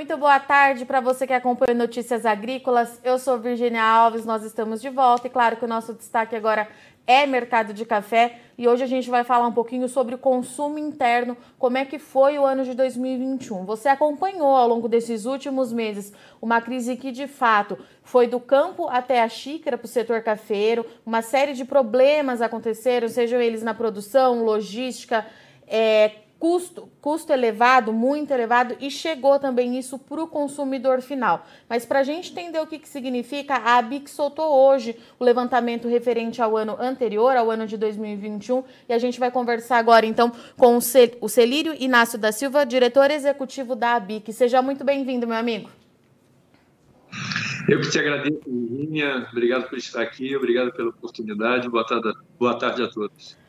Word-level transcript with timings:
Muito 0.00 0.16
boa 0.16 0.40
tarde 0.40 0.86
para 0.86 0.98
você 0.98 1.26
que 1.26 1.32
acompanha 1.34 1.74
Notícias 1.74 2.24
Agrícolas. 2.24 2.98
Eu 3.04 3.18
sou 3.18 3.38
Virginia 3.38 3.84
Alves, 3.84 4.24
nós 4.24 4.42
estamos 4.42 4.80
de 4.80 4.88
volta 4.88 5.26
e 5.26 5.30
claro 5.30 5.58
que 5.58 5.64
o 5.66 5.68
nosso 5.68 5.92
destaque 5.92 6.34
agora 6.34 6.66
é 7.06 7.26
mercado 7.26 7.74
de 7.74 7.84
café 7.84 8.38
e 8.56 8.66
hoje 8.66 8.82
a 8.82 8.86
gente 8.86 9.10
vai 9.10 9.24
falar 9.24 9.46
um 9.46 9.52
pouquinho 9.52 9.86
sobre 9.90 10.14
o 10.14 10.18
consumo 10.18 10.78
interno, 10.78 11.36
como 11.58 11.76
é 11.76 11.84
que 11.84 11.98
foi 11.98 12.38
o 12.38 12.46
ano 12.46 12.64
de 12.64 12.72
2021. 12.72 13.66
Você 13.66 13.90
acompanhou 13.90 14.56
ao 14.56 14.66
longo 14.66 14.88
desses 14.88 15.26
últimos 15.26 15.70
meses 15.70 16.14
uma 16.40 16.62
crise 16.62 16.96
que 16.96 17.12
de 17.12 17.26
fato 17.26 17.78
foi 18.02 18.26
do 18.26 18.40
campo 18.40 18.88
até 18.88 19.22
a 19.22 19.28
xícara 19.28 19.76
para 19.76 19.84
o 19.84 19.88
setor 19.88 20.22
cafeiro, 20.22 20.86
uma 21.04 21.20
série 21.20 21.52
de 21.52 21.66
problemas 21.66 22.40
aconteceram, 22.40 23.06
sejam 23.06 23.38
eles 23.38 23.62
na 23.62 23.74
produção, 23.74 24.42
logística, 24.44 25.26
é, 25.66 26.12
custo, 26.40 26.88
custo 27.02 27.34
elevado, 27.34 27.92
muito 27.92 28.32
elevado, 28.32 28.74
e 28.80 28.90
chegou 28.90 29.38
também 29.38 29.78
isso 29.78 29.98
para 29.98 30.22
o 30.22 30.26
consumidor 30.26 31.02
final. 31.02 31.46
Mas 31.68 31.84
para 31.84 32.00
a 32.00 32.02
gente 32.02 32.32
entender 32.32 32.58
o 32.58 32.66
que, 32.66 32.78
que 32.78 32.88
significa, 32.88 33.56
a 33.56 33.76
ABIC 33.76 34.10
soltou 34.10 34.50
hoje 34.50 34.96
o 35.18 35.24
levantamento 35.24 35.86
referente 35.86 36.40
ao 36.40 36.56
ano 36.56 36.76
anterior, 36.80 37.36
ao 37.36 37.50
ano 37.50 37.66
de 37.66 37.76
2021, 37.76 38.64
e 38.88 38.92
a 38.94 38.98
gente 38.98 39.20
vai 39.20 39.30
conversar 39.30 39.76
agora 39.76 40.06
então 40.06 40.32
com 40.56 40.78
o 40.78 41.28
Celírio 41.28 41.76
Inácio 41.78 42.18
da 42.18 42.32
Silva, 42.32 42.64
diretor 42.64 43.10
executivo 43.10 43.76
da 43.76 43.96
ABIC. 43.96 44.32
Seja 44.32 44.62
muito 44.62 44.82
bem-vindo, 44.82 45.26
meu 45.26 45.36
amigo. 45.36 45.68
Eu 47.68 47.82
que 47.82 47.90
te 47.90 47.98
agradeço, 47.98 48.40
Virginia. 48.46 49.28
Obrigado 49.30 49.68
por 49.68 49.76
estar 49.76 50.00
aqui, 50.00 50.34
obrigado 50.34 50.72
pela 50.72 50.88
oportunidade. 50.88 51.68
Boa 51.68 51.86
tarde, 51.86 52.12
boa 52.38 52.58
tarde 52.58 52.82
a 52.82 52.88
todos. 52.88 53.39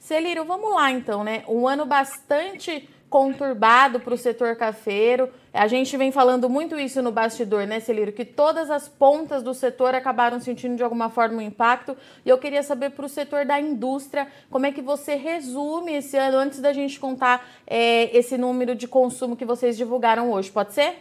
Celírio, 0.00 0.46
vamos 0.46 0.74
lá 0.74 0.90
então, 0.90 1.22
né? 1.22 1.44
Um 1.46 1.68
ano 1.68 1.84
bastante 1.84 2.88
conturbado 3.10 4.00
para 4.00 4.14
o 4.14 4.16
setor 4.16 4.56
cafeiro. 4.56 5.28
A 5.52 5.66
gente 5.66 5.94
vem 5.96 6.10
falando 6.10 6.48
muito 6.48 6.78
isso 6.78 7.02
no 7.02 7.12
bastidor, 7.12 7.66
né, 7.66 7.80
Celírio? 7.80 8.12
Que 8.12 8.24
todas 8.24 8.70
as 8.70 8.88
pontas 8.88 9.42
do 9.42 9.52
setor 9.52 9.94
acabaram 9.94 10.40
sentindo 10.40 10.74
de 10.74 10.82
alguma 10.82 11.10
forma 11.10 11.36
um 11.36 11.40
impacto. 11.42 11.94
E 12.24 12.30
eu 12.30 12.38
queria 12.38 12.62
saber 12.62 12.90
para 12.90 13.04
o 13.04 13.08
setor 13.10 13.44
da 13.44 13.60
indústria, 13.60 14.26
como 14.48 14.64
é 14.64 14.72
que 14.72 14.80
você 14.80 15.16
resume 15.16 15.92
esse 15.92 16.16
ano, 16.16 16.38
antes 16.38 16.60
da 16.60 16.72
gente 16.72 16.98
contar 16.98 17.46
é, 17.66 18.16
esse 18.16 18.38
número 18.38 18.74
de 18.74 18.88
consumo 18.88 19.36
que 19.36 19.44
vocês 19.44 19.76
divulgaram 19.76 20.32
hoje. 20.32 20.50
Pode 20.50 20.72
ser? 20.72 20.94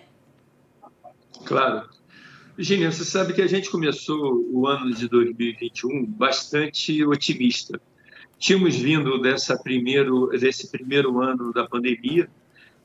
Claro. 1.45 1.87
Virginia, 2.57 2.91
você 2.91 3.05
sabe 3.05 3.31
que 3.31 3.41
a 3.41 3.47
gente 3.47 3.71
começou 3.71 4.45
o 4.51 4.67
ano 4.67 4.93
de 4.93 5.07
2021 5.07 6.05
bastante 6.05 7.05
otimista 7.05 7.79
Tínhamos 8.39 8.77
vindo 8.77 9.19
dessa 9.21 9.57
primeiro, 9.57 10.27
desse 10.27 10.71
primeiro 10.71 11.21
ano 11.21 11.51
da 11.51 11.67
pandemia, 11.67 12.29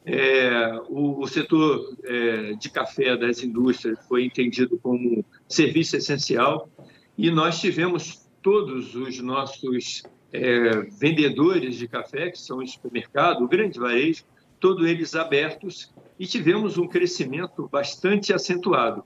é, 0.04 0.78
o, 0.88 1.22
o, 1.22 1.26
setor 1.26 1.96
é, 2.04 2.52
de 2.54 2.68
café 2.68 3.16
das 3.16 3.42
indústrias 3.42 3.98
foi 4.06 4.24
entendido 4.24 4.78
como 4.82 5.24
serviço 5.48 5.96
essencial 5.96 6.68
e 7.16 7.30
nós 7.30 7.58
tivemos 7.60 8.28
todos 8.42 8.94
os 8.94 9.18
nossos 9.20 10.02
é, 10.30 10.80
vendedores 11.00 11.76
de 11.76 11.88
café, 11.88 12.30
que 12.30 12.38
são 12.38 12.58
o 12.58 12.66
supermercado, 12.66 13.44
o 13.44 13.48
grande 13.48 13.78
varejo, 13.78 14.24
todos 14.60 14.86
eles 14.86 15.14
abertos 15.14 15.94
e 16.18 16.26
tivemos 16.26 16.76
um 16.76 16.86
crescimento 16.86 17.68
bastante 17.70 18.32
acentuado. 18.32 19.04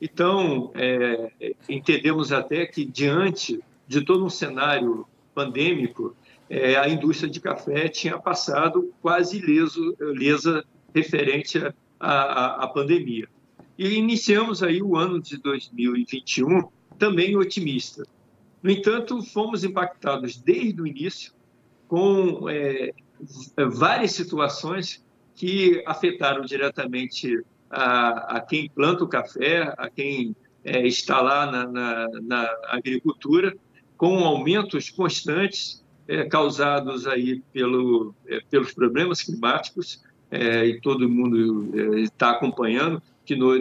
Então, 0.00 0.72
é, 0.74 1.30
entendemos 1.68 2.32
até 2.32 2.64
que, 2.64 2.84
diante 2.84 3.60
de 3.86 4.00
todo 4.00 4.24
um 4.24 4.30
cenário 4.30 5.06
pandêmico, 5.40 6.14
é, 6.48 6.76
a 6.76 6.88
indústria 6.88 7.30
de 7.30 7.40
café 7.40 7.88
tinha 7.88 8.18
passado 8.18 8.92
quase 9.00 9.38
ileso, 9.38 9.96
lesa 9.98 10.64
referente 10.94 11.58
à, 11.98 12.64
à 12.64 12.68
pandemia. 12.68 13.26
E 13.78 13.94
iniciamos 13.94 14.62
aí 14.62 14.82
o 14.82 14.96
ano 14.96 15.20
de 15.20 15.38
2021 15.38 16.68
também 16.98 17.36
otimista. 17.36 18.04
No 18.62 18.70
entanto, 18.70 19.22
fomos 19.22 19.64
impactados 19.64 20.36
desde 20.36 20.82
o 20.82 20.86
início 20.86 21.32
com 21.88 22.48
é, 22.50 22.92
várias 23.72 24.12
situações 24.12 25.02
que 25.34 25.82
afetaram 25.86 26.44
diretamente 26.44 27.42
a, 27.70 28.36
a, 28.36 28.40
quem 28.40 28.68
planta 28.68 29.04
o 29.04 29.08
café, 29.08 29.72
a 29.78 29.88
quem 29.88 30.36
é, 30.62 30.86
está 30.86 31.22
lá 31.22 31.50
na, 31.50 31.66
na, 31.66 32.08
na 32.22 32.56
agricultura, 32.68 33.56
com 34.00 34.24
aumentos 34.24 34.88
constantes 34.88 35.84
é, 36.08 36.24
causados 36.24 37.06
aí 37.06 37.42
pelo, 37.52 38.14
é, 38.26 38.40
pelos 38.50 38.72
problemas 38.72 39.22
climáticos, 39.22 40.02
é, 40.30 40.64
e 40.64 40.80
todo 40.80 41.06
mundo 41.06 41.76
está 41.98 42.30
acompanhando, 42.30 43.02
que 43.26 43.36
no, 43.36 43.54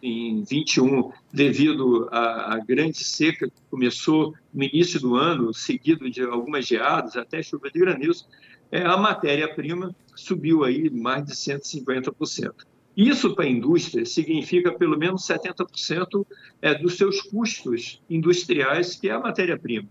em 0.00 0.44
21, 0.44 1.10
devido 1.32 2.08
à, 2.12 2.54
à, 2.54 2.58
grande 2.60 3.02
seca 3.02 3.48
que 3.48 3.60
começou 3.68 4.32
no 4.52 4.62
início 4.62 5.00
do 5.00 5.16
ano, 5.16 5.52
seguido 5.52 6.08
de 6.08 6.22
algumas 6.22 6.64
geadas, 6.64 7.16
até 7.16 7.42
chuva 7.42 7.68
de 7.68 7.80
granizo, 7.80 8.28
a 8.70 8.96
matéria-prima 8.96 9.92
subiu 10.14 10.62
aí 10.62 10.88
mais 10.88 11.24
de 11.24 11.32
150%. 11.32 12.52
Isso 12.96 13.34
para 13.34 13.44
a 13.44 13.48
indústria 13.48 14.06
significa 14.06 14.72
pelo 14.72 14.96
menos 14.96 15.26
70% 15.26 16.24
é, 16.62 16.74
dos 16.74 16.96
seus 16.96 17.20
custos 17.22 18.00
industriais, 18.08 18.94
que 18.94 19.08
é 19.08 19.12
a 19.12 19.18
matéria-prima. 19.18 19.88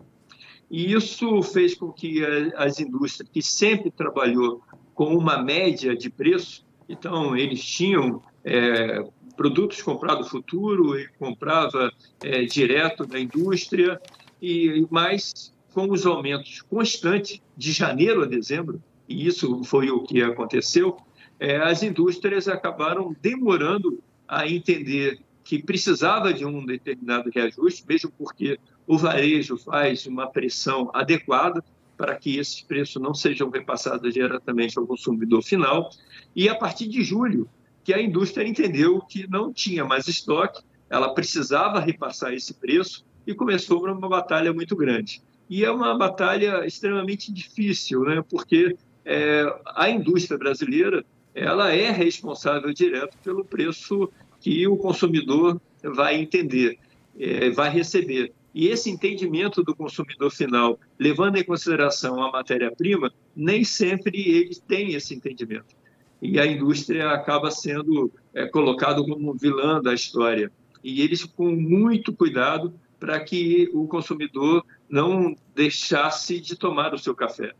E 0.72 0.94
isso 0.94 1.42
fez 1.44 1.76
com 1.76 1.92
que 1.92 2.24
as 2.56 2.80
indústrias, 2.80 3.30
que 3.32 3.42
sempre 3.42 3.92
trabalhou 3.92 4.62
com 4.94 5.16
uma 5.16 5.42
média 5.42 5.96
de 5.96 6.10
preço, 6.10 6.66
então 6.88 7.36
eles 7.36 7.64
tinham 7.64 8.22
é, 8.44 9.06
produtos 9.36 9.82
comprados 9.82 10.30
futuro 10.30 10.98
e 10.98 11.08
comprava 11.20 11.92
é, 12.24 12.44
direto 12.44 13.06
da 13.06 13.20
indústria, 13.20 14.00
e 14.42 14.86
mais 14.90 15.54
com 15.74 15.90
os 15.90 16.06
aumentos 16.06 16.62
constantes 16.62 17.42
de 17.58 17.72
janeiro 17.72 18.24
a 18.24 18.26
dezembro, 18.26 18.82
e 19.08 19.28
isso 19.28 19.64
foi 19.64 19.90
o 19.90 20.02
que 20.04 20.22
aconteceu, 20.22 20.98
é, 21.44 21.58
as 21.58 21.84
indústrias 21.84 22.48
acabaram 22.48 23.14
demorando 23.22 24.02
a 24.26 24.48
entender 24.48 25.20
que 25.44 25.62
precisava 25.62 26.34
de 26.34 26.46
um 26.46 26.66
determinado 26.66 27.30
reajuste, 27.36 27.84
mesmo 27.86 28.10
porque 28.18 28.58
o 28.88 28.98
varejo 28.98 29.58
faz 29.58 30.08
uma 30.08 30.26
pressão 30.26 30.90
adequada 30.94 31.62
para 31.98 32.16
que 32.16 32.38
esses 32.38 32.62
preços 32.62 33.02
não 33.02 33.14
sejam 33.14 33.50
repassados 33.50 34.14
diretamente 34.14 34.80
ao 34.80 34.88
consumidor 34.88 35.44
final. 35.44 35.90
E 36.34 36.48
a 36.48 36.56
partir 36.56 36.88
de 36.88 37.04
julho, 37.04 37.50
que 37.84 37.94
a 37.94 38.02
indústria 38.02 38.48
entendeu 38.48 39.02
que 39.02 39.28
não 39.28 39.52
tinha 39.52 39.84
mais 39.84 40.08
estoque, 40.08 40.64
ela 40.90 41.14
precisava 41.14 41.82
repassar 41.82 42.34
esse 42.34 42.54
preço 42.54 43.06
e 43.28 43.36
começou 43.36 43.86
uma 43.86 44.08
batalha 44.08 44.54
muito 44.54 44.78
grande. 44.78 45.22
E 45.50 45.66
é 45.66 45.70
uma 45.70 45.94
batalha 45.98 46.66
extremamente 46.66 47.34
difícil, 47.34 48.04
né? 48.06 48.24
porque 48.30 48.78
é, 49.04 49.44
a 49.76 49.90
indústria 49.90 50.38
brasileira 50.38 51.04
ela 51.34 51.74
é 51.74 51.92
responsável 51.92 52.74
direto 52.74 53.18
pelo 53.24 53.44
preço 53.44 54.10
que 54.40 54.68
o 54.68 54.78
consumidor 54.78 55.60
vai 55.82 56.16
entender, 56.16 56.78
é, 57.20 57.50
vai 57.50 57.70
receber. 57.70 58.34
E 58.54 58.68
esse 58.68 58.90
entendimento 58.90 59.64
do 59.64 59.76
consumidor 59.76 60.30
final, 60.30 60.80
levando 61.00 61.38
em 61.38 61.44
consideração 61.44 62.22
a 62.22 62.32
matéria-prima, 62.32 63.12
nem 63.36 63.64
sempre 63.64 64.30
eles 64.30 64.60
têm 64.60 64.94
esse 64.94 65.16
entendimento. 65.16 65.76
E 66.22 66.40
a 66.40 66.46
indústria 66.46 67.10
acaba 67.10 67.50
sendo 67.50 68.12
é, 68.34 68.46
colocado 68.46 69.04
como 69.06 69.34
vilã 69.34 69.82
da 69.82 69.94
história. 69.94 70.52
E 70.84 71.02
eles 71.02 71.24
com 71.26 71.52
muito 71.52 72.14
cuidado 72.14 72.74
para 73.00 73.20
que 73.20 73.70
o 73.74 73.88
consumidor 73.88 74.64
não 74.88 75.36
deixasse 75.56 76.40
de 76.40 76.56
tomar 76.56 76.94
o 76.94 77.00
seu 77.00 77.16
café. 77.16 77.54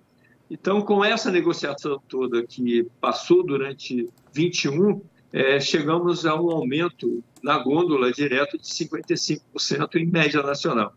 Então, 0.54 0.84
com 0.84 1.04
essa 1.04 1.32
negociação 1.32 2.00
toda 2.08 2.46
que 2.46 2.84
passou 3.02 3.44
durante 3.44 4.08
21, 4.32 5.02
é, 5.32 5.60
chegamos 5.60 6.28
a 6.28 6.40
um 6.40 6.52
aumento 6.52 7.24
na 7.42 7.58
gôndola 7.58 8.12
direto 8.12 8.56
de 8.56 8.68
55% 8.68 9.96
em 9.96 10.06
média 10.06 10.44
nacional. 10.44 10.94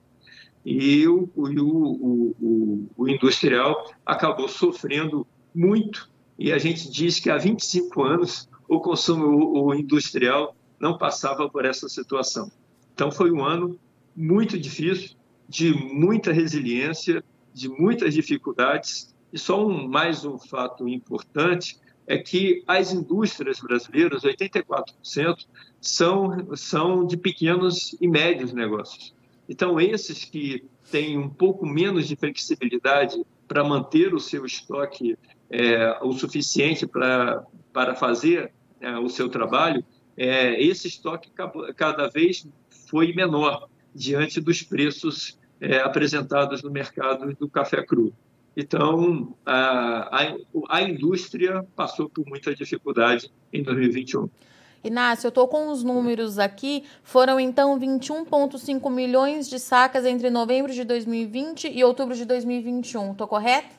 E 0.62 1.08
o, 1.08 1.30
o, 1.34 2.34
o, 2.38 2.86
o, 2.98 3.08
industrial 3.08 3.90
acabou 4.04 4.46
sofrendo 4.46 5.26
muito, 5.54 6.10
e 6.38 6.52
a 6.52 6.58
gente 6.58 6.90
diz 6.90 7.18
que 7.18 7.30
há 7.30 7.38
25 7.38 8.02
anos 8.02 8.50
o 8.68 8.78
consumo 8.78 9.74
industrial 9.74 10.54
não 10.78 10.98
passava 10.98 11.48
por 11.48 11.64
essa 11.64 11.88
situação. 11.88 12.52
Então, 12.92 13.10
foi 13.10 13.30
um 13.30 13.42
ano 13.42 13.80
muito 14.14 14.58
difícil, 14.58 15.16
de 15.48 15.72
muita 15.72 16.30
resiliência, 16.30 17.24
de 17.54 17.70
muitas 17.70 18.12
dificuldades, 18.12 19.15
e 19.36 19.38
só 19.38 19.66
um, 19.66 19.86
mais 19.86 20.24
um 20.24 20.38
fato 20.38 20.88
importante 20.88 21.78
é 22.06 22.16
que 22.16 22.64
as 22.66 22.94
indústrias 22.94 23.60
brasileiras, 23.60 24.22
84%, 24.22 25.44
são, 25.78 26.56
são 26.56 27.06
de 27.06 27.18
pequenos 27.18 27.94
e 28.00 28.08
médios 28.08 28.54
negócios. 28.54 29.14
Então, 29.46 29.78
esses 29.78 30.24
que 30.24 30.64
têm 30.90 31.18
um 31.18 31.28
pouco 31.28 31.66
menos 31.66 32.08
de 32.08 32.16
flexibilidade 32.16 33.22
para 33.46 33.62
manter 33.62 34.14
o 34.14 34.18
seu 34.18 34.46
estoque 34.46 35.18
é, 35.50 35.98
o 36.02 36.14
suficiente 36.14 36.86
para, 36.86 37.44
para 37.74 37.94
fazer 37.94 38.54
é, 38.80 38.98
o 38.98 39.10
seu 39.10 39.28
trabalho, 39.28 39.84
é, 40.16 40.58
esse 40.62 40.88
estoque 40.88 41.30
cada 41.76 42.08
vez 42.08 42.48
foi 42.88 43.12
menor 43.12 43.68
diante 43.94 44.40
dos 44.40 44.62
preços 44.62 45.38
é, 45.60 45.80
apresentados 45.80 46.62
no 46.62 46.70
mercado 46.70 47.34
do 47.34 47.50
café 47.50 47.84
cru. 47.84 48.14
Então, 48.56 49.36
a, 49.44 50.24
a, 50.24 50.36
a 50.70 50.82
indústria 50.82 51.66
passou 51.76 52.08
por 52.08 52.24
muita 52.26 52.54
dificuldade 52.54 53.30
em 53.52 53.62
2021. 53.62 54.30
Inácio, 54.82 55.26
eu 55.26 55.30
estou 55.30 55.46
com 55.48 55.68
os 55.68 55.82
números 55.82 56.38
aqui. 56.38 56.84
Foram 57.02 57.38
então 57.38 57.78
21,5 57.78 58.90
milhões 58.90 59.48
de 59.48 59.58
sacas 59.58 60.06
entre 60.06 60.30
novembro 60.30 60.72
de 60.72 60.84
2020 60.84 61.68
e 61.68 61.84
outubro 61.84 62.14
de 62.14 62.24
2021. 62.24 63.12
Estou 63.12 63.28
correto? 63.28 63.74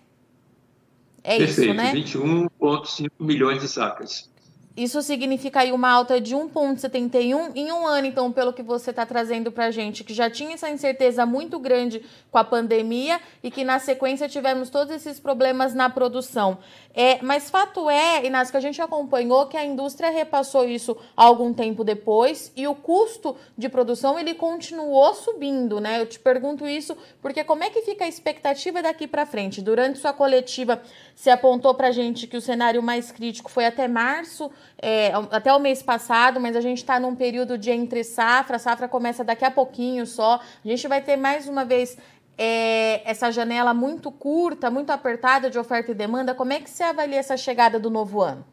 É 1.24 1.38
Perfeito, 1.38 1.62
isso, 1.62 1.74
né? 1.74 1.94
21,5 1.94 3.10
milhões 3.20 3.62
de 3.62 3.68
sacas. 3.68 4.30
Isso 4.78 5.02
significa 5.02 5.62
aí 5.62 5.72
uma 5.72 5.90
alta 5.90 6.22
de 6.22 6.36
1,71 6.36 7.54
em 7.56 7.72
um 7.72 7.88
ano, 7.88 8.06
então, 8.06 8.32
pelo 8.32 8.54
que 8.54 8.62
você 8.62 8.92
está 8.92 9.08
trazendo 9.08 9.52
para 9.52 9.66
a 9.66 9.72
gente, 9.72 10.04
que 10.04 10.14
já 10.14 10.30
tinha 10.30 10.54
essa 10.54 10.70
incerteza 10.70 11.26
muito 11.26 11.58
grande 11.58 12.06
com 12.30 12.38
a 12.38 12.44
pandemia 12.44 13.20
e 13.42 13.50
que 13.50 13.64
na 13.64 13.80
sequência 13.80 14.30
tivemos 14.30 14.70
todos 14.70 14.94
esses 14.94 15.20
problemas 15.20 15.74
na 15.74 15.90
produção. 15.90 16.60
É, 16.94 17.20
mas 17.24 17.50
fato 17.50 17.90
é, 17.90 18.24
Inácio, 18.24 18.52
que 18.52 18.58
a 18.58 18.62
gente 18.62 18.80
acompanhou 18.80 19.48
que 19.48 19.58
a 19.58 19.66
indústria 19.66 20.12
repassou 20.12 20.68
isso 20.68 20.96
algum 21.16 21.54
tempo 21.54 21.84
depois 21.84 22.52
e 22.56 22.68
o 22.68 22.76
custo 22.76 23.36
de 23.58 23.70
produção 23.70 24.20
ele 24.20 24.36
continuou 24.36 25.14
subindo, 25.16 25.80
né? 25.80 26.02
Eu 26.02 26.06
te 26.06 26.20
pergunto 26.20 26.68
isso 26.68 26.96
porque 27.20 27.44
como 27.44 27.64
é 27.64 27.70
que 27.72 27.82
fica 27.82 28.06
a 28.06 28.08
expectativa 28.08 28.82
daqui 28.82 29.08
para 29.08 29.26
frente? 29.26 29.62
Durante 29.62 29.98
sua 29.98 30.14
coletiva, 30.14 30.82
se 31.16 31.32
apontou 31.32 31.74
para 31.74 31.88
a 31.88 31.92
gente 31.92 32.28
que 32.28 32.38
o 32.38 32.42
cenário 32.42 32.82
mais 32.82 33.12
crítico 33.12 33.50
foi 33.50 33.66
até 33.66 33.88
março 33.88 34.52
é, 34.80 35.12
até 35.32 35.54
o 35.54 35.60
mês 35.60 35.82
passado, 35.82 36.40
mas 36.40 36.56
a 36.56 36.62
gente 36.62 36.80
está 36.80 37.00
num 37.00 37.16
período 37.16 37.58
de 37.58 37.72
entre 37.72 38.04
safra, 38.04 38.58
a 38.58 38.60
safra 38.60 38.88
começa 38.88 39.24
daqui 39.24 39.46
a 39.46 39.52
pouquinho 39.52 40.06
só. 40.06 40.40
A 40.64 40.68
gente 40.68 40.88
vai 40.88 41.02
ter 41.02 41.16
mais 41.16 41.48
uma 41.48 41.66
vez 41.66 41.98
é, 42.38 43.10
essa 43.10 43.32
janela 43.32 43.74
muito 43.74 44.12
curta, 44.12 44.70
muito 44.70 44.92
apertada 44.92 45.50
de 45.50 45.58
oferta 45.58 45.92
e 45.92 45.96
demanda. 45.96 46.36
Como 46.36 46.54
é 46.54 46.60
que 46.60 46.70
você 46.70 46.84
avalia 46.84 47.18
essa 47.18 47.36
chegada 47.36 47.80
do 47.80 47.90
novo 47.90 48.22
ano? 48.22 48.46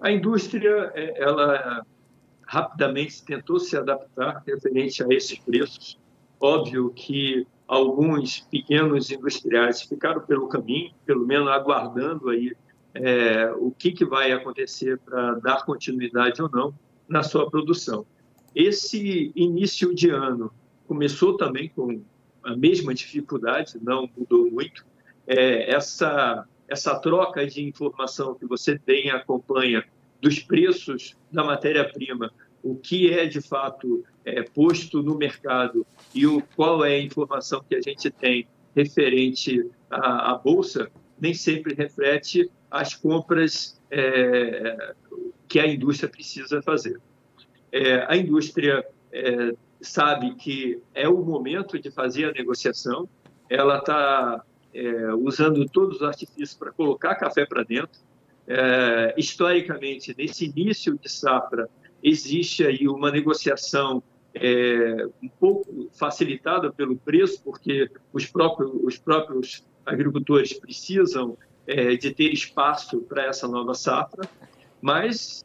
A 0.00 0.10
indústria, 0.10 0.92
é, 0.94 1.22
ela 1.22 1.84
rapidamente 2.46 3.22
tentou 3.24 3.60
se 3.60 3.76
adaptar 3.76 4.42
referente 4.46 5.02
a 5.04 5.06
esses 5.10 5.38
preços. 5.38 5.98
Óbvio 6.40 6.90
que 6.90 7.46
alguns 7.66 8.40
pequenos 8.40 9.10
industriais 9.10 9.82
ficaram 9.82 10.22
pelo 10.22 10.48
caminho, 10.48 10.92
pelo 11.04 11.26
menos 11.26 11.48
aguardando 11.48 12.30
aí 12.30 12.56
é, 12.98 13.52
o 13.52 13.70
que, 13.70 13.92
que 13.92 14.04
vai 14.04 14.32
acontecer 14.32 14.98
para 14.98 15.34
dar 15.34 15.64
continuidade 15.64 16.42
ou 16.42 16.50
não 16.50 16.74
na 17.08 17.22
sua 17.22 17.48
produção. 17.48 18.04
Esse 18.54 19.32
início 19.36 19.94
de 19.94 20.10
ano 20.10 20.52
começou 20.86 21.36
também 21.36 21.68
com 21.68 22.02
a 22.42 22.56
mesma 22.56 22.92
dificuldade, 22.92 23.78
não 23.80 24.08
mudou 24.16 24.50
muito. 24.50 24.84
É, 25.26 25.70
essa, 25.70 26.46
essa 26.66 26.98
troca 26.98 27.46
de 27.46 27.62
informação 27.62 28.34
que 28.34 28.46
você 28.46 28.78
tem 28.78 29.10
acompanha 29.10 29.84
dos 30.20 30.40
preços 30.40 31.16
da 31.30 31.44
matéria-prima, 31.44 32.32
o 32.62 32.74
que 32.74 33.12
é 33.12 33.26
de 33.26 33.40
fato 33.40 34.04
é, 34.24 34.42
posto 34.42 35.02
no 35.02 35.16
mercado 35.16 35.86
e 36.12 36.26
o, 36.26 36.42
qual 36.56 36.84
é 36.84 36.94
a 36.94 37.00
informação 37.00 37.62
que 37.68 37.76
a 37.76 37.80
gente 37.80 38.10
tem 38.10 38.48
referente 38.74 39.70
à, 39.88 40.32
à 40.32 40.34
bolsa, 40.34 40.90
nem 41.20 41.32
sempre 41.32 41.74
reflete 41.74 42.50
as 42.70 42.94
compras 42.94 43.80
é, 43.90 44.94
que 45.48 45.58
a 45.58 45.66
indústria 45.66 46.08
precisa 46.08 46.60
fazer. 46.62 47.00
É, 47.72 48.06
a 48.08 48.16
indústria 48.16 48.84
é, 49.12 49.54
sabe 49.80 50.34
que 50.34 50.80
é 50.94 51.08
o 51.08 51.18
momento 51.18 51.78
de 51.78 51.90
fazer 51.90 52.26
a 52.26 52.32
negociação, 52.32 53.08
ela 53.48 53.78
está 53.78 54.42
é, 54.74 55.14
usando 55.14 55.66
todos 55.68 55.96
os 55.96 56.02
artifícios 56.02 56.54
para 56.54 56.72
colocar 56.72 57.14
café 57.14 57.46
para 57.46 57.62
dentro. 57.62 58.00
É, 58.46 59.14
historicamente, 59.16 60.14
nesse 60.16 60.46
início 60.46 60.98
de 60.98 61.08
safra, 61.08 61.68
existe 62.02 62.64
aí 62.66 62.88
uma 62.88 63.10
negociação 63.10 64.02
é, 64.34 65.06
um 65.22 65.28
pouco 65.28 65.88
facilitada 65.92 66.72
pelo 66.72 66.96
preço, 66.96 67.42
porque 67.42 67.90
os 68.12 68.26
próprios, 68.26 68.70
os 68.82 68.98
próprios 68.98 69.64
agricultores 69.84 70.52
precisam 70.52 71.36
é, 71.68 71.96
de 71.96 72.10
ter 72.12 72.32
espaço 72.32 73.02
para 73.02 73.26
essa 73.26 73.46
nova 73.46 73.74
safra, 73.74 74.28
mas 74.80 75.44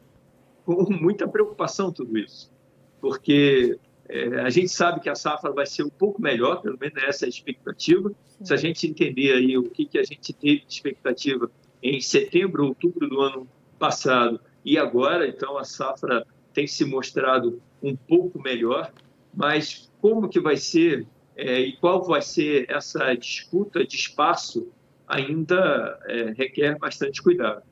com 0.64 0.90
muita 0.90 1.28
preocupação 1.28 1.92
tudo 1.92 2.16
isso, 2.16 2.50
porque 2.98 3.78
é, 4.08 4.40
a 4.40 4.48
gente 4.48 4.68
sabe 4.68 5.00
que 5.00 5.10
a 5.10 5.14
safra 5.14 5.52
vai 5.52 5.66
ser 5.66 5.82
um 5.82 5.90
pouco 5.90 6.20
melhor, 6.22 6.62
pelo 6.62 6.78
menos 6.78 6.96
essa 7.02 7.24
é 7.24 7.26
a 7.26 7.28
expectativa. 7.28 8.10
Sim. 8.26 8.44
Se 8.44 8.54
a 8.54 8.56
gente 8.56 8.86
entender 8.86 9.32
aí 9.32 9.58
o 9.58 9.64
que, 9.64 9.84
que 9.84 9.98
a 9.98 10.02
gente 10.02 10.32
teve 10.32 10.64
de 10.66 10.72
expectativa 10.72 11.50
em 11.82 12.00
setembro, 12.00 12.66
outubro 12.66 13.06
do 13.06 13.20
ano 13.20 13.46
passado 13.78 14.40
e 14.64 14.78
agora, 14.78 15.28
então 15.28 15.58
a 15.58 15.64
safra 15.64 16.26
tem 16.54 16.66
se 16.66 16.86
mostrado 16.86 17.60
um 17.82 17.94
pouco 17.94 18.40
melhor, 18.40 18.90
mas 19.34 19.90
como 20.00 20.28
que 20.28 20.40
vai 20.40 20.56
ser 20.56 21.06
é, 21.36 21.60
e 21.60 21.76
qual 21.76 22.02
vai 22.02 22.22
ser 22.22 22.70
essa 22.70 23.12
disputa 23.14 23.84
de 23.84 23.96
espaço 23.96 24.72
ainda 25.14 25.98
é, 26.06 26.34
requer 26.36 26.78
bastante 26.78 27.22
cuidado. 27.22 27.62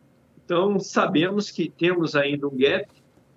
Então, 0.45 0.79
sabemos 0.79 1.51
que 1.51 1.69
temos 1.69 2.15
ainda 2.15 2.47
um 2.47 2.57
gap 2.57 2.89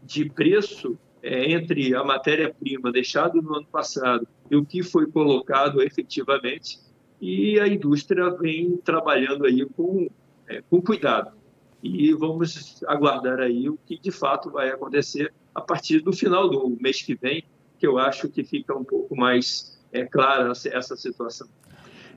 de 0.04 0.30
preço 0.30 0.98
é, 1.24 1.52
entre 1.52 1.96
a 1.96 2.04
matéria-prima 2.04 2.92
deixada 2.92 3.42
no 3.42 3.56
ano 3.56 3.66
passado 3.66 4.28
e 4.50 4.56
o 4.56 4.66
que 4.66 4.84
foi 4.84 5.08
colocado 5.08 5.82
efetivamente, 5.82 6.80
e 7.20 7.60
a 7.60 7.68
indústria 7.68 8.30
vem 8.30 8.78
trabalhando 8.78 9.46
aí 9.46 9.66
com, 9.66 10.08
é, 10.48 10.62
com 10.70 10.82
cuidado. 10.82 11.36
E 11.82 12.14
vamos 12.14 12.84
aguardar 12.88 13.40
aí 13.40 13.70
o 13.70 13.78
que 13.86 13.98
de 14.00 14.12
fato 14.12 14.52
vai 14.52 14.70
acontecer 14.70 15.34
a 15.54 15.62
partir 15.62 16.00
do 16.02 16.12
final 16.12 16.50
do 16.50 16.78
mês 16.80 17.02
que 17.02 17.16
vem, 17.16 17.44
que 17.80 17.88
eu 17.88 17.98
acho 17.98 18.30
que 18.30 18.44
fica 18.44 18.76
um 18.76 18.84
pouco 18.84 19.16
mais 19.16 19.80
é, 19.92 20.06
clara 20.06 20.52
essa 20.52 20.96
situação. 20.96 21.48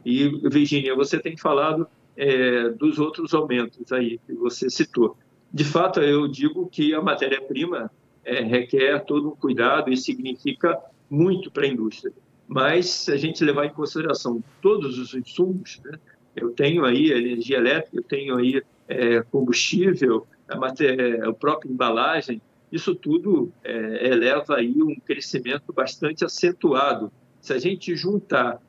E, 0.05 0.29
Virginia, 0.49 0.95
você 0.95 1.19
tem 1.19 1.37
falado 1.37 1.87
é, 2.17 2.71
dos 2.71 2.99
outros 2.99 3.35
aumentos 3.35 3.93
aí 3.93 4.19
que 4.27 4.33
você 4.35 4.69
citou. 4.69 5.17
De 5.53 5.65
fato, 5.65 6.01
eu 6.01 6.29
digo 6.29 6.69
que 6.69 6.95
a 6.95 7.01
matéria-prima 7.01 7.91
é, 8.25 8.43
requer 8.43 9.05
todo 9.05 9.29
um 9.29 9.37
cuidado 9.37 9.91
e 9.93 9.97
significa 9.97 10.79
muito 11.09 11.51
para 11.51 11.65
a 11.65 11.69
indústria. 11.69 12.13
Mas, 12.47 12.89
se 12.89 13.13
a 13.13 13.17
gente 13.17 13.45
levar 13.45 13.67
em 13.67 13.71
consideração 13.71 14.43
todos 14.61 14.99
os 14.99 15.15
insumos, 15.15 15.81
né, 15.85 15.99
eu 16.35 16.51
tenho 16.51 16.85
aí 16.85 17.11
energia 17.11 17.59
elétrica, 17.59 17.97
eu 17.97 18.03
tenho 18.03 18.37
aí 18.37 18.63
é, 18.87 19.23
combustível, 19.23 20.27
a 20.49 20.57
matéria, 20.57 21.29
a 21.29 21.33
própria 21.33 21.71
embalagem, 21.71 22.41
isso 22.71 22.95
tudo 22.95 23.53
é, 23.65 24.09
eleva 24.09 24.57
aí 24.57 24.75
um 24.83 24.95
crescimento 24.97 25.73
bastante 25.73 26.25
acentuado. 26.25 27.13
Se 27.41 27.53
a 27.53 27.59
gente 27.59 27.95
juntar 27.97 28.61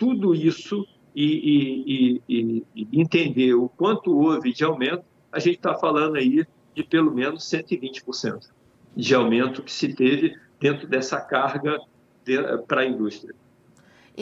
tudo 0.00 0.34
isso 0.34 0.88
e, 1.14 1.26
e, 1.86 2.22
e, 2.26 2.66
e, 2.74 2.88
entender 2.98 3.52
o 3.52 3.68
quanto 3.68 4.16
houve 4.16 4.50
de 4.50 4.64
aumento, 4.64 5.04
a 5.30 5.38
gente 5.38 5.56
está 5.56 5.74
falando 5.74 6.16
aí 6.16 6.46
de 6.74 6.82
pelo 6.82 7.12
menos 7.12 7.44
120% 7.44 8.48
de 8.96 9.14
aumento 9.14 9.62
que 9.62 9.70
se 9.70 9.92
teve 9.92 10.34
dentro 10.58 10.88
dessa 10.88 11.20
carga 11.20 11.78
de, 12.24 12.38
para 12.66 12.80
a 12.80 12.86
indústria. 12.86 13.34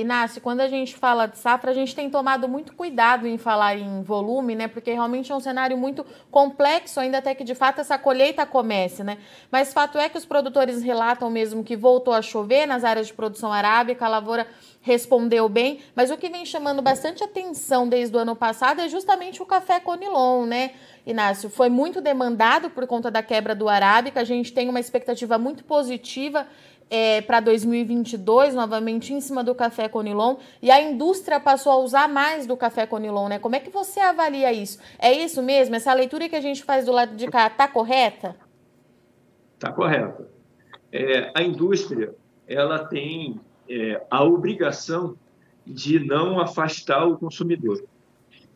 Inácio, 0.01 0.41
quando 0.41 0.61
a 0.61 0.69
gente 0.69 0.95
fala 0.95 1.27
de 1.27 1.39
safra, 1.39 1.73
a 1.73 1.75
gente 1.75 1.95
tem 1.95 2.09
tomado 2.09 2.49
muito 2.49 2.73
cuidado 2.73 3.27
em 3.27 3.37
falar 3.37 3.77
em 3.77 4.03
volume, 4.03 4.55
né? 4.55 4.69
Porque 4.69 4.93
realmente 4.93 5.33
é 5.33 5.35
um 5.35 5.41
cenário 5.41 5.77
muito 5.77 6.07
complexo, 6.31 7.01
ainda 7.01 7.19
até 7.19 7.35
que 7.35 7.43
de 7.43 7.55
fato 7.55 7.81
essa 7.81 7.99
colheita 7.99 8.47
comece, 8.47 9.03
né? 9.03 9.19
Mas 9.51 9.73
fato 9.73 9.99
é 9.99 10.09
que 10.09 10.17
os 10.17 10.25
produtores 10.25 10.83
relatam 10.83 11.29
mesmo 11.29 11.65
que 11.65 11.77
voltou 11.77 12.15
a 12.15 12.23
chover 12.23 12.67
nas 12.67 12.85
áreas 12.85 13.09
de 13.09 13.13
produção 13.13 13.53
arábica, 13.53 14.07
a 14.07 14.09
lavoura 14.09 14.47
respondeu 14.81 15.49
bem, 15.49 15.81
mas 15.95 16.11
o 16.11 16.17
que 16.17 16.29
vem 16.29 16.47
chamando 16.47 16.81
bastante 16.81 17.23
atenção 17.25 17.89
desde 17.89 18.17
o 18.17 18.21
ano 18.21 18.37
passado 18.37 18.81
é 18.81 18.89
justamente 18.89 19.43
o 19.43 19.47
café 19.47 19.81
Conilon, 19.81 20.47
né? 20.47 20.71
Inácio, 21.05 21.51
foi 21.51 21.69
muito 21.69 22.01
demandado 22.01 22.71
por 22.71 22.87
conta 22.87 23.11
da 23.11 23.23
quebra 23.23 23.55
do 23.55 23.69
arábica, 23.69 24.21
a 24.21 24.25
gente 24.25 24.53
tem 24.53 24.69
uma 24.69 24.79
expectativa 24.79 25.39
muito 25.39 25.65
positiva 25.65 26.47
é, 26.91 27.21
para 27.21 27.41
2022, 27.41 28.55
novamente 28.55 29.13
em 29.13 29.21
cima 29.21 29.45
do 29.45 29.55
café 29.55 29.89
Conilon, 29.89 30.37
e 30.63 30.71
a 30.71 30.81
indústria 30.81 31.39
passou 31.39 31.73
a 31.73 31.79
usar 31.79 32.09
mais 32.09 32.47
do 32.47 32.57
café 32.57 32.87
Conilon, 32.87 33.29
né? 33.29 33.39
Como 33.39 33.57
é 33.57 33.61
que 33.61 33.71
você 33.71 34.01
avalia 34.01 34.53
isso? 34.53 34.79
É 34.99 35.13
isso 35.13 35.43
mesmo? 35.43 35.75
Essa 35.75 35.93
leitura 35.93 36.29
que 36.29 36.37
a 36.37 36.41
gente 36.41 36.63
faz 36.65 36.87
do 36.87 36.93
lado 36.93 37.17
de 37.17 37.27
cá 37.29 37.47
está 37.47 37.69
correta? 37.69 38.37
Está 39.55 39.73
correta. 39.73 40.29
É, 40.91 41.31
a 41.35 41.43
indústria 41.43 42.15
ela 42.47 42.85
tem 42.87 43.41
é, 43.69 44.03
a 44.11 44.25
obrigação 44.25 45.17
de 45.67 45.99
não 46.01 46.41
afastar 46.41 47.07
o 47.07 47.19
consumidor. 47.19 47.85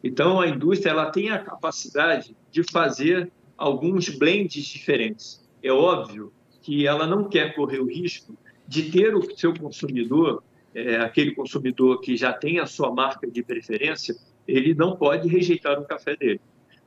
Então, 0.03 0.41
a 0.41 0.49
indústria 0.49 0.91
ela 0.91 1.11
tem 1.11 1.31
a 1.31 1.39
capacidade 1.39 2.35
de 2.51 2.65
fazer 2.73 3.31
alguns 3.57 4.09
blends 4.09 4.65
diferentes. 4.65 5.47
É 5.63 5.71
óbvio 5.71 6.33
que 6.63 6.87
ela 6.87 7.07
não 7.07 7.29
quer 7.29 7.55
correr 7.55 7.81
o 7.81 7.87
risco 7.87 8.37
de 8.67 8.91
ter 8.91 9.15
o 9.15 9.37
seu 9.37 9.53
consumidor, 9.55 10.43
é, 10.75 10.97
aquele 10.97 11.33
consumidor 11.33 12.01
que 12.01 12.17
já 12.17 12.33
tem 12.33 12.59
a 12.59 12.67
sua 12.67 12.93
marca 12.93 13.31
de 13.31 13.43
preferência, 13.43 14.17
ele 14.47 14.75
não 14.75 14.97
pode 14.97 15.29
rejeitar 15.29 15.79
o 15.79 15.85
café 15.85 16.17
dele. 16.17 16.41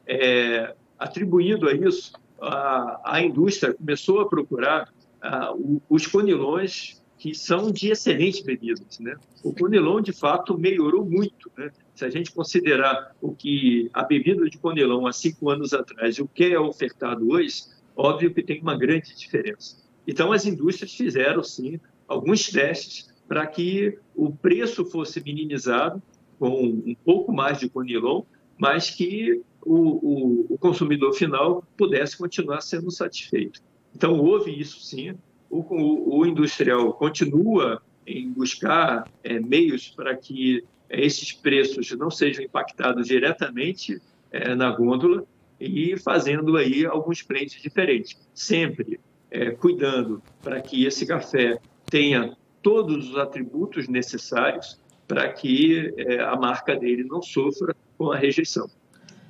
É, 0.08 0.74
atribuído 0.98 1.68
a 1.68 1.74
isso, 1.74 2.14
a, 2.42 3.02
a 3.04 3.22
indústria 3.22 3.74
começou 3.74 4.22
a 4.22 4.28
procurar 4.28 4.92
a, 5.22 5.54
os 5.90 6.08
conilões 6.08 7.02
que 7.18 7.34
são 7.34 7.72
de 7.72 7.90
excelentes 7.90 8.42
bebidas. 8.42 9.00
Né? 9.00 9.16
O 9.44 9.54
conilon, 9.54 10.02
de 10.02 10.12
fato, 10.12 10.58
melhorou 10.58 11.06
muito. 11.06 11.52
Né? 11.58 11.72
Se 11.94 12.06
a 12.06 12.10
gente 12.10 12.32
considerar 12.32 13.16
o 13.22 13.34
que 13.34 13.90
a 13.94 14.04
bebida 14.04 14.48
de 14.50 14.58
conilon 14.58 15.08
há 15.08 15.14
cinco 15.14 15.50
anos 15.50 15.74
atrás 15.74 16.16
e 16.18 16.22
o 16.22 16.28
que 16.28 16.54
é 16.54 16.60
ofertado 16.60 17.30
hoje, 17.32 17.64
óbvio 17.96 18.34
que 18.34 18.44
tem 18.44 18.62
uma 18.62 18.78
grande 18.78 19.16
diferença. 19.16 19.78
Então, 20.08 20.32
as 20.32 20.46
indústrias 20.46 20.94
fizeram, 20.94 21.44
sim, 21.44 21.80
alguns 22.08 22.48
testes 22.50 23.14
para 23.28 23.46
que 23.48 23.98
o 24.16 24.32
preço 24.32 24.86
fosse 24.86 25.22
minimizado 25.24 26.02
com 26.38 26.64
um 26.64 26.96
pouco 27.04 27.32
mais 27.34 27.60
de 27.60 27.70
conilon, 27.70 28.24
mas 28.58 28.90
que 28.90 29.42
o, 29.66 29.76
o, 29.76 30.46
o 30.54 30.58
consumidor 30.58 31.14
final 31.14 31.64
pudesse 31.76 32.18
continuar 32.18 32.62
sendo 32.62 32.92
satisfeito. 32.92 33.62
Então, 33.96 34.20
houve 34.20 34.58
isso 34.58 34.80
sim. 34.82 35.16
O, 35.50 36.20
o, 36.20 36.26
industrial 36.26 36.94
continua 36.94 37.82
em 38.06 38.32
buscar 38.32 39.10
é, 39.24 39.40
meios 39.40 39.88
para 39.90 40.16
que 40.16 40.64
é, 40.90 41.04
esses 41.04 41.32
preços 41.32 41.92
não 41.92 42.12
sejam 42.12 42.44
impactados 42.44 43.08
diretamente 43.08 44.02
é, 44.32 44.54
na 44.54 44.70
gôndola 44.72 45.26
e 45.60 45.98
fazendo 45.98 46.58
aí 46.58 46.86
alguns 46.86 47.22
blends 47.22 47.62
diferentes, 47.62 48.20
sempre 48.34 49.00
é, 49.32 49.52
cuidando 49.52 50.22
para 50.42 50.62
que 50.62 50.86
esse 50.86 51.06
café 51.06 51.58
tenha 51.90 52.36
todos 52.62 53.12
os 53.12 53.18
atributos 53.18 53.88
necessários 53.88 54.80
para 55.08 55.32
que 55.32 55.94
é, 55.98 56.22
a 56.22 56.36
marca 56.36 56.76
dele 56.76 57.04
não 57.04 57.22
sofra 57.22 57.76
com 57.98 58.12
a 58.12 58.18
rejeição. 58.18 58.68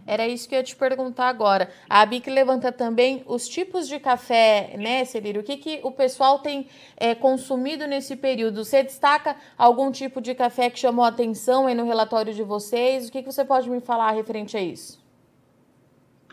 Era 0.08 0.28
isso 0.28 0.48
que 0.48 0.54
eu 0.54 0.60
ia 0.60 0.64
te 0.64 0.76
perguntar 0.76 1.28
agora. 1.28 1.70
A 1.90 2.02
ABIC 2.02 2.30
levanta 2.30 2.72
também 2.72 3.24
os 3.26 3.48
tipos 3.48 3.88
de 3.88 4.00
café, 4.00 4.76
né, 4.78 5.04
Celírio? 5.04 5.42
O 5.42 5.44
que, 5.44 5.58
que 5.58 5.80
o 5.82 5.92
pessoal 5.92 6.40
tem 6.40 6.68
é, 6.96 7.16
consumido 7.16 7.88
nesse 7.88 8.16
período? 8.16 8.64
Você 8.64 8.84
destaca 8.84 9.36
algum 9.58 9.92
tipo 9.92 10.22
de 10.22 10.36
café 10.36 10.70
que 10.70 10.80
chamou 10.80 11.04
atenção 11.04 11.66
aí 11.66 11.74
no 11.74 11.86
relatório 11.86 12.36
de 12.36 12.44
vocês? 12.44 13.08
O 13.08 13.12
que, 13.12 13.24
que 13.24 13.32
você 13.32 13.44
pode 13.44 13.68
me 13.68 13.82
falar 13.82 14.12
referente 14.12 14.56
a 14.56 14.62
isso? 14.62 15.04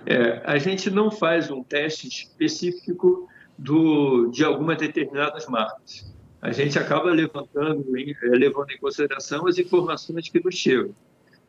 É, 0.06 0.42
a 0.44 0.58
gente 0.58 0.90
não 0.90 1.10
faz 1.10 1.50
um 1.50 1.62
teste 1.62 2.08
específico 2.08 3.28
do, 3.56 4.28
de 4.28 4.44
algumas 4.44 4.78
determinadas 4.78 5.46
marcas. 5.46 6.12
A 6.40 6.50
gente 6.50 6.78
acaba 6.78 7.10
levantando, 7.10 7.84
é, 7.96 8.26
levando 8.28 8.70
em 8.70 8.78
consideração 8.78 9.46
as 9.46 9.58
informações 9.58 10.28
que 10.28 10.42
nos 10.42 10.54
chegam 10.54 10.94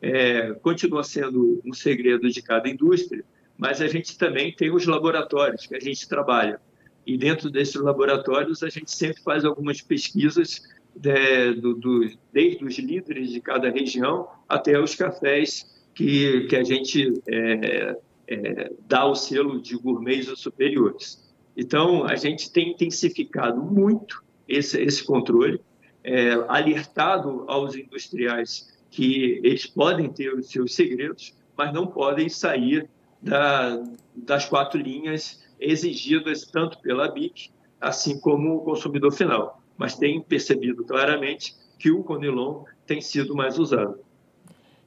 é, 0.03 0.53
continua 0.55 1.01
sendo 1.01 1.61
um 1.65 1.71
segredo 1.71 2.29
de 2.29 2.41
cada 2.41 2.67
indústria, 2.67 3.23
mas 3.57 3.81
a 3.81 3.87
gente 3.87 4.17
também 4.17 4.53
tem 4.53 4.69
os 4.69 4.85
laboratórios 4.85 5.65
que 5.65 5.75
a 5.75 5.79
gente 5.79 6.09
trabalha. 6.09 6.59
E 7.07 7.17
dentro 7.17 7.49
desses 7.49 7.75
laboratórios, 7.75 8.63
a 8.63 8.69
gente 8.69 8.91
sempre 8.91 9.23
faz 9.23 9.45
algumas 9.45 9.81
pesquisas 9.81 10.61
de, 10.93 11.53
do, 11.53 11.73
do, 11.75 12.09
desde 12.33 12.65
os 12.65 12.77
líderes 12.77 13.31
de 13.31 13.39
cada 13.39 13.69
região 13.69 14.27
até 14.47 14.77
os 14.77 14.93
cafés 14.93 15.65
que, 15.95 16.47
que 16.47 16.55
a 16.57 16.63
gente 16.65 17.13
é, 17.29 17.95
é, 18.27 18.71
dá 18.87 19.05
o 19.05 19.15
selo 19.15 19.61
de 19.61 19.75
gourmets 19.77 20.39
superiores. 20.39 21.23
Então, 21.55 22.05
a 22.05 22.15
gente 22.15 22.51
tem 22.51 22.71
intensificado 22.71 23.61
muito 23.61 24.23
esse, 24.47 24.81
esse 24.81 25.03
controle, 25.03 25.61
é, 26.03 26.33
alertado 26.47 27.45
aos 27.47 27.75
industriais 27.75 28.71
que 28.89 29.39
eles 29.43 29.65
podem 29.65 30.11
ter 30.11 30.33
os 30.33 30.49
seus 30.49 30.75
segredos, 30.75 31.35
mas 31.57 31.73
não 31.73 31.87
podem 31.87 32.29
sair 32.29 32.89
da, 33.21 33.81
das 34.15 34.45
quatro 34.45 34.79
linhas 34.79 35.41
exigidas 35.59 36.45
tanto 36.45 36.79
pela 36.79 37.07
BIC, 37.07 37.49
assim 37.79 38.19
como 38.19 38.55
o 38.55 38.61
consumidor 38.61 39.11
final. 39.11 39.61
Mas 39.77 39.97
tem 39.97 40.21
percebido 40.21 40.83
claramente 40.83 41.55
que 41.79 41.91
o 41.91 42.03
Conilon 42.03 42.63
tem 42.85 43.01
sido 43.01 43.35
mais 43.35 43.57
usado. 43.57 43.99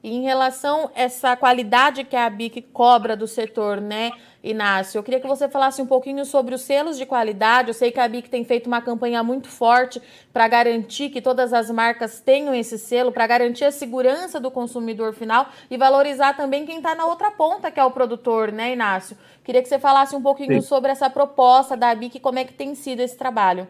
E 0.03 0.15
em 0.15 0.21
relação 0.21 0.91
a 0.95 1.01
essa 1.01 1.35
qualidade 1.35 2.03
que 2.03 2.15
a 2.15 2.29
BIC 2.29 2.61
cobra 2.71 3.15
do 3.15 3.27
setor, 3.27 3.81
né, 3.81 4.11
Inácio? 4.43 4.99
Eu 4.99 5.03
queria 5.03 5.19
que 5.19 5.27
você 5.27 5.49
falasse 5.49 5.81
um 5.81 5.87
pouquinho 5.87 6.23
sobre 6.23 6.53
os 6.53 6.61
selos 6.61 6.97
de 6.97 7.05
qualidade. 7.05 7.69
Eu 7.69 7.73
sei 7.73 7.91
que 7.91 7.99
a 7.99 8.07
BIC 8.07 8.29
tem 8.29 8.45
feito 8.45 8.67
uma 8.67 8.79
campanha 8.79 9.23
muito 9.23 9.49
forte 9.49 9.99
para 10.31 10.47
garantir 10.47 11.09
que 11.09 11.19
todas 11.19 11.51
as 11.51 11.71
marcas 11.71 12.21
tenham 12.21 12.53
esse 12.53 12.77
selo, 12.77 13.11
para 13.11 13.25
garantir 13.25 13.65
a 13.65 13.71
segurança 13.71 14.39
do 14.39 14.51
consumidor 14.51 15.13
final 15.13 15.49
e 15.69 15.77
valorizar 15.77 16.37
também 16.37 16.65
quem 16.65 16.77
está 16.77 16.93
na 16.93 17.05
outra 17.05 17.31
ponta, 17.31 17.71
que 17.71 17.79
é 17.79 17.83
o 17.83 17.91
produtor, 17.91 18.51
né, 18.51 18.73
Inácio? 18.73 19.17
Queria 19.43 19.63
que 19.63 19.67
você 19.67 19.79
falasse 19.79 20.15
um 20.15 20.21
pouquinho 20.21 20.61
Sim. 20.61 20.67
sobre 20.67 20.91
essa 20.91 21.09
proposta 21.09 21.75
da 21.75 21.93
BIC 21.95 22.17
e 22.17 22.19
como 22.19 22.37
é 22.37 22.45
que 22.45 22.53
tem 22.53 22.75
sido 22.75 22.99
esse 22.99 23.17
trabalho. 23.17 23.67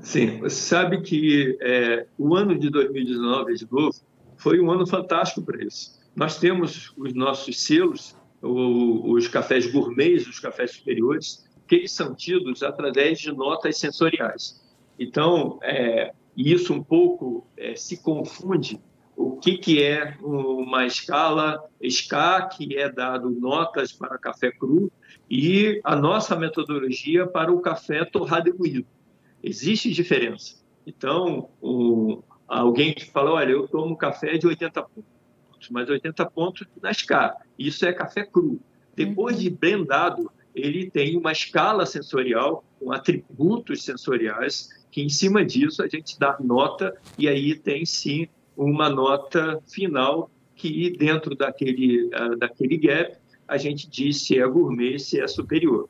Sim, 0.00 0.38
você 0.40 0.56
sabe 0.56 1.02
que 1.02 1.58
é, 1.60 2.06
o 2.18 2.34
ano 2.34 2.58
de 2.58 2.70
2019, 2.70 3.54
de 3.54 3.70
novo, 3.70 3.94
foi 4.40 4.60
um 4.60 4.70
ano 4.70 4.86
fantástico 4.86 5.42
para 5.42 5.62
isso. 5.62 6.00
Nós 6.16 6.38
temos 6.38 6.92
os 6.96 7.14
nossos 7.14 7.60
selos, 7.62 8.16
os 8.42 9.28
cafés 9.28 9.70
gourmets, 9.70 10.26
os 10.26 10.40
cafés 10.40 10.72
superiores, 10.72 11.46
que 11.68 11.76
eles 11.76 11.92
são 11.92 12.14
tidos 12.14 12.62
através 12.62 13.18
de 13.20 13.30
notas 13.32 13.78
sensoriais. 13.78 14.60
Então, 14.98 15.58
é, 15.62 16.12
isso 16.36 16.72
um 16.72 16.82
pouco 16.82 17.46
é, 17.56 17.76
se 17.76 18.02
confunde 18.02 18.80
o 19.14 19.36
que, 19.36 19.58
que 19.58 19.82
é 19.82 20.16
uma 20.22 20.86
escala 20.86 21.62
SCA, 21.82 22.48
que 22.48 22.76
é 22.76 22.90
dado 22.90 23.30
notas 23.30 23.92
para 23.92 24.18
café 24.18 24.50
cru, 24.50 24.90
e 25.28 25.80
a 25.84 25.94
nossa 25.94 26.34
metodologia 26.34 27.26
para 27.26 27.52
o 27.52 27.60
café 27.60 28.04
torrado 28.04 28.48
e 28.48 28.52
moído. 28.52 28.86
Existe 29.42 29.90
diferença. 29.90 30.56
Então, 30.86 31.50
o, 31.60 32.22
alguém 32.58 32.92
que 32.92 33.06
fala, 33.10 33.32
olha, 33.32 33.52
eu 33.52 33.68
tomo 33.68 33.96
café 33.96 34.36
de 34.36 34.46
80 34.46 34.82
pontos, 34.82 35.70
mas 35.70 35.88
80 35.88 36.26
pontos 36.26 36.66
na 36.82 36.90
escala. 36.90 37.36
Isso 37.56 37.86
é 37.86 37.92
café 37.92 38.24
cru. 38.24 38.60
Depois 38.94 39.38
de 39.38 39.48
blendado, 39.48 40.30
ele 40.54 40.90
tem 40.90 41.16
uma 41.16 41.30
escala 41.30 41.86
sensorial 41.86 42.64
com 42.78 42.90
atributos 42.90 43.84
sensoriais 43.84 44.68
que 44.90 45.00
em 45.00 45.08
cima 45.08 45.44
disso 45.44 45.82
a 45.82 45.88
gente 45.88 46.18
dá 46.18 46.36
nota 46.40 46.96
e 47.16 47.28
aí 47.28 47.54
tem 47.54 47.86
sim 47.86 48.26
uma 48.56 48.90
nota 48.90 49.62
final 49.68 50.28
que 50.56 50.90
dentro 50.98 51.36
daquele, 51.36 52.06
uh, 52.06 52.36
daquele 52.36 52.76
gap 52.76 53.16
a 53.46 53.56
gente 53.56 53.88
diz 53.88 54.22
se 54.22 54.38
é 54.38 54.46
gourmet, 54.46 54.98
se 54.98 55.20
é 55.20 55.28
superior. 55.28 55.88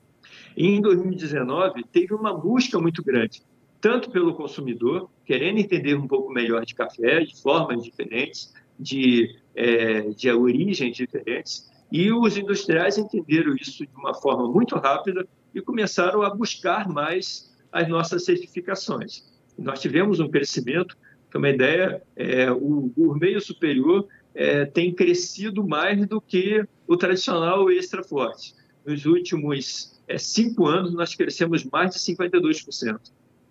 Em 0.56 0.80
2019, 0.80 1.84
teve 1.90 2.14
uma 2.14 2.34
busca 2.34 2.78
muito 2.78 3.02
grande 3.02 3.42
tanto 3.80 4.10
pelo 4.10 4.34
consumidor, 4.34 5.08
querendo 5.24 5.58
entender 5.58 5.94
um 5.94 6.06
pouco 6.06 6.32
melhor 6.32 6.64
de 6.66 6.74
café, 6.74 7.20
de 7.20 7.40
formas 7.40 7.82
diferentes, 7.82 8.52
de, 8.78 9.36
é, 9.54 10.02
de 10.10 10.30
origens 10.30 10.96
diferentes, 10.96 11.68
e 11.90 12.12
os 12.12 12.36
industriais 12.36 12.98
entenderam 12.98 13.54
isso 13.54 13.84
de 13.84 13.96
uma 13.96 14.14
forma 14.14 14.48
muito 14.48 14.76
rápida 14.76 15.26
e 15.54 15.60
começaram 15.60 16.22
a 16.22 16.30
buscar 16.30 16.88
mais 16.88 17.50
as 17.72 17.88
nossas 17.88 18.24
certificações. 18.24 19.24
Nós 19.58 19.80
tivemos 19.80 20.20
um 20.20 20.28
crescimento, 20.28 20.96
para 21.30 21.38
uma 21.38 21.48
ideia, 21.48 22.02
é, 22.16 22.50
o 22.50 22.92
gourmet 22.96 23.40
superior 23.40 24.06
é, 24.34 24.64
tem 24.64 24.92
crescido 24.92 25.66
mais 25.66 26.06
do 26.06 26.20
que 26.20 26.64
o 26.86 26.96
tradicional 26.96 27.70
extra 27.70 28.02
forte. 28.02 28.54
Nos 28.84 29.06
últimos 29.06 30.00
é, 30.06 30.18
cinco 30.18 30.66
anos, 30.66 30.92
nós 30.92 31.14
crescemos 31.14 31.64
mais 31.64 31.94
de 31.94 32.00
52% 32.00 32.98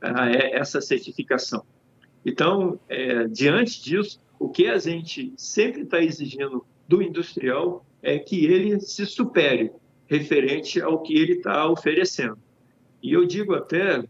essa 0.02 0.82
certificação. 0.82 1.64
Então, 2.26 2.80
é, 2.88 3.26
diante 3.28 3.82
disso, 3.84 4.20
o 4.38 4.50
que 4.50 4.68
a 4.68 4.78
gente 4.78 5.34
sempre 5.38 5.82
está 5.82 6.02
exigindo 6.02 6.66
do 6.88 7.02
industrial 7.02 7.86
é 8.02 8.18
que 8.18 8.46
ele 8.46 8.80
se 8.80 9.06
supere 9.06 9.72
referente 10.08 10.82
ao 10.82 11.02
que 11.02 11.14
ele 11.14 11.34
está 11.34 11.70
oferecendo. 11.70 12.38
E 13.02 13.14
eu 13.14 13.26
digo 13.26 13.54
até, 13.54 14.04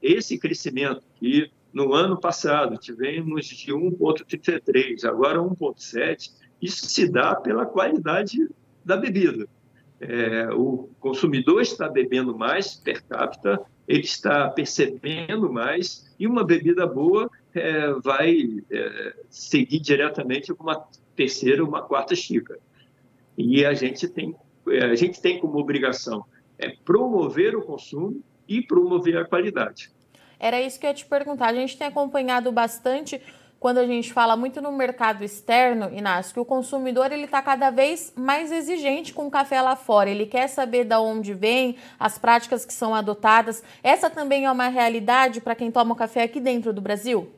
esse 0.00 0.38
crescimento 0.38 1.02
que 1.16 1.50
no 1.72 1.92
ano 1.92 2.18
passado 2.18 2.78
tivemos 2.78 3.46
de 3.46 3.72
1,33, 3.72 5.04
agora 5.04 5.38
1,7, 5.38 6.30
isso 6.60 6.86
se 6.86 7.08
dá 7.08 7.34
pela 7.34 7.66
qualidade 7.66 8.48
da 8.84 8.96
bebida. 8.96 9.46
É, 10.00 10.48
o 10.52 10.88
consumidor 10.98 11.60
está 11.60 11.88
bebendo 11.88 12.36
mais 12.36 12.74
per 12.74 13.04
capita, 13.04 13.60
ele 13.86 14.00
está 14.00 14.48
percebendo 14.48 15.52
mais 15.52 16.10
e 16.18 16.26
uma 16.26 16.42
bebida 16.42 16.86
boa 16.86 17.30
é, 17.54 17.92
vai 17.92 18.62
é, 18.70 19.14
seguir 19.28 19.80
diretamente 19.80 20.52
uma 20.52 20.86
terceira, 21.14 21.62
uma 21.62 21.82
quarta 21.82 22.14
xícara. 22.14 22.58
E 23.36 23.64
a 23.64 23.74
gente 23.74 24.08
tem, 24.08 24.34
é, 24.68 24.84
a 24.84 24.94
gente 24.94 25.20
tem 25.20 25.38
como 25.38 25.58
obrigação 25.58 26.24
é 26.60 26.74
promover 26.84 27.56
o 27.56 27.62
consumo 27.62 28.22
e 28.46 28.60
promover 28.60 29.16
a 29.16 29.24
qualidade. 29.24 29.90
Era 30.38 30.60
isso 30.60 30.78
que 30.78 30.86
eu 30.86 30.90
ia 30.90 30.94
te 30.94 31.06
perguntar. 31.06 31.48
A 31.48 31.54
gente 31.54 31.76
tem 31.76 31.86
acompanhado 31.86 32.52
bastante 32.52 33.20
quando 33.60 33.76
a 33.76 33.86
gente 33.86 34.10
fala 34.10 34.38
muito 34.38 34.62
no 34.62 34.72
mercado 34.72 35.22
externo, 35.22 35.94
Inácio, 35.94 36.32
que 36.32 36.40
o 36.40 36.46
consumidor 36.46 37.12
ele 37.12 37.24
está 37.24 37.42
cada 37.42 37.70
vez 37.70 38.10
mais 38.16 38.50
exigente 38.50 39.12
com 39.12 39.26
o 39.26 39.30
café 39.30 39.60
lá 39.60 39.76
fora. 39.76 40.08
Ele 40.08 40.24
quer 40.24 40.48
saber 40.48 40.86
de 40.86 40.96
onde 40.96 41.34
vem, 41.34 41.76
as 41.98 42.16
práticas 42.18 42.64
que 42.64 42.72
são 42.72 42.94
adotadas. 42.94 43.62
Essa 43.82 44.08
também 44.08 44.46
é 44.46 44.50
uma 44.50 44.68
realidade 44.68 45.42
para 45.42 45.54
quem 45.54 45.70
toma 45.70 45.94
café 45.94 46.22
aqui 46.22 46.40
dentro 46.40 46.72
do 46.72 46.80
Brasil? 46.80 47.30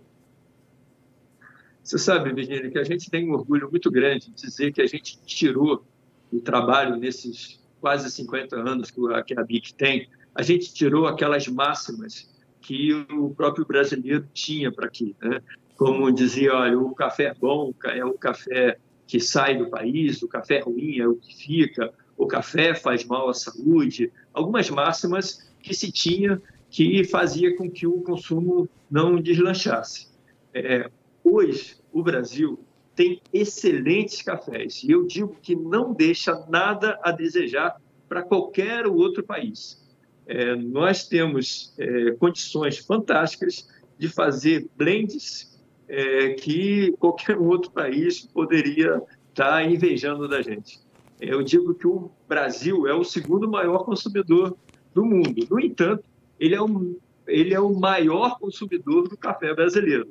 Você 1.83 1.99
sabe, 1.99 2.33
Virginia, 2.33 2.71
que 2.71 2.79
a 2.79 2.85
gente 2.85 3.11
tem 3.11 3.29
um 3.29 3.33
orgulho 3.33 3.69
muito 3.69 3.91
grande 3.91 4.31
de 4.31 4.47
dizer 4.47 4.73
que 4.73 4.81
a 4.81 4.87
gente 4.87 5.21
tirou 5.25 5.85
o 6.33 6.41
trabalho 6.41 6.95
nesses 6.95 7.61
quase 7.81 8.09
50 8.09 8.55
anos 8.55 8.93
que 8.93 9.35
a 9.37 9.43
BIC 9.43 9.75
tem, 9.75 10.09
a 10.33 10.43
gente 10.43 10.73
tirou 10.73 11.09
aquelas 11.09 11.49
máximas 11.49 12.31
que 12.61 12.93
o 13.11 13.31
próprio 13.31 13.67
brasileiro 13.67 14.25
tinha 14.33 14.71
para 14.71 14.87
aqui. 14.87 15.17
Né? 15.21 15.41
Como 15.85 16.13
dizia, 16.13 16.55
olha, 16.55 16.79
o 16.79 16.95
café 16.95 17.25
é 17.25 17.35
bom 17.35 17.73
é 17.87 18.05
o 18.05 18.15
café 18.15 18.79
que 19.07 19.19
sai 19.19 19.59
do 19.59 19.69
país, 19.69 20.23
o 20.23 20.29
café 20.29 20.61
ruim 20.61 20.99
é 20.99 21.07
o 21.07 21.17
que 21.17 21.35
fica, 21.37 21.93
o 22.17 22.27
café 22.27 22.75
faz 22.75 23.05
mal 23.05 23.29
à 23.29 23.35
saúde, 23.35 24.13
algumas 24.33 24.71
máximas 24.71 25.53
que 25.61 25.75
se 25.75 25.91
tinha 25.91 26.41
que 26.71 27.05
fazia 27.05 27.55
com 27.57 27.71
que 27.71 27.87
o 27.87 28.01
consumo 28.01 28.69
não 28.91 29.21
deslanchasse. 29.21 30.09
É, 30.55 30.91
hoje, 31.23 31.77
o 31.93 32.03
Brasil 32.03 32.59
tem 32.95 33.21
excelentes 33.33 34.23
cafés 34.23 34.83
e 34.83 34.91
eu 34.91 35.07
digo 35.07 35.37
que 35.43 35.55
não 35.55 35.93
deixa 35.93 36.47
nada 36.49 36.99
a 37.03 37.11
desejar 37.11 37.77
para 38.09 38.23
qualquer 38.23 38.87
outro 38.87 39.23
país. 39.23 39.83
É, 40.27 40.55
nós 40.55 41.07
temos 41.07 41.75
é, 41.79 42.13
condições 42.13 42.79
fantásticas 42.79 43.69
de 43.99 44.09
fazer 44.09 44.67
blends 44.77 45.52
é, 45.89 46.31
que 46.35 46.93
qualquer 46.99 47.37
outro 47.39 47.71
país 47.71 48.21
poderia 48.21 49.03
estar 49.31 49.51
tá 49.51 49.65
invejando 49.65 50.29
da 50.29 50.43
gente. 50.43 50.81
Eu 51.21 51.43
digo 51.43 51.75
que 51.75 51.87
o 51.87 52.11
Brasil 52.29 52.87
é 52.89 52.95
o 52.95 53.05
segundo 53.05 53.49
maior 53.49 53.85
consumidor 53.85 54.57
do 54.93 55.05
mundo. 55.05 55.47
No 55.49 55.61
entanto, 55.61 56.05
ele 56.39 56.55
é, 56.55 56.63
um, 56.63 56.97
ele 57.27 57.55
é 57.55 57.61
o 57.61 57.73
maior 57.73 58.39
consumidor 58.39 59.09
do 59.09 59.17
café 59.17 59.55
brasileiro. 59.55 60.09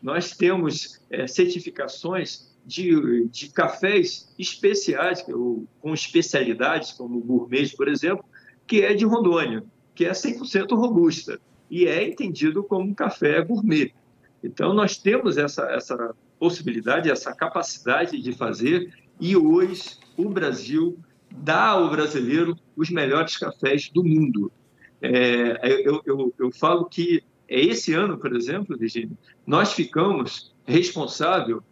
Nós 0.00 0.30
temos 0.30 1.00
é, 1.10 1.26
certificações 1.26 2.54
de, 2.64 3.26
de 3.28 3.48
cafés 3.50 4.32
especiais, 4.38 5.22
com 5.22 5.94
especialidades, 5.94 6.92
como 6.92 7.18
o 7.18 7.22
gourmet, 7.22 7.68
por 7.76 7.88
exemplo, 7.88 8.24
que 8.66 8.82
é 8.82 8.94
de 8.94 9.04
Rondônia, 9.04 9.64
que 9.94 10.04
é 10.04 10.10
100% 10.10 10.76
robusta 10.76 11.40
e 11.70 11.86
é 11.86 12.06
entendido 12.06 12.62
como 12.62 12.88
um 12.88 12.94
café 12.94 13.40
gourmet. 13.42 13.92
Então, 14.46 14.72
nós 14.72 14.96
temos 14.96 15.36
essa, 15.36 15.64
essa 15.70 16.14
possibilidade, 16.38 17.10
essa 17.10 17.34
capacidade 17.34 18.20
de 18.20 18.32
fazer, 18.32 18.92
e 19.20 19.36
hoje 19.36 19.96
o 20.16 20.28
Brasil 20.28 20.98
dá 21.30 21.68
ao 21.68 21.90
brasileiro 21.90 22.56
os 22.76 22.90
melhores 22.90 23.36
cafés 23.36 23.90
do 23.90 24.04
mundo. 24.04 24.52
É, 25.02 25.60
eu, 25.84 26.00
eu, 26.04 26.34
eu 26.38 26.52
falo 26.52 26.86
que 26.86 27.22
é 27.48 27.60
esse 27.60 27.92
ano, 27.92 28.18
por 28.18 28.34
exemplo, 28.34 28.76
Virginia, 28.76 29.16
nós 29.46 29.72
ficamos 29.72 30.54
responsável 30.64 31.62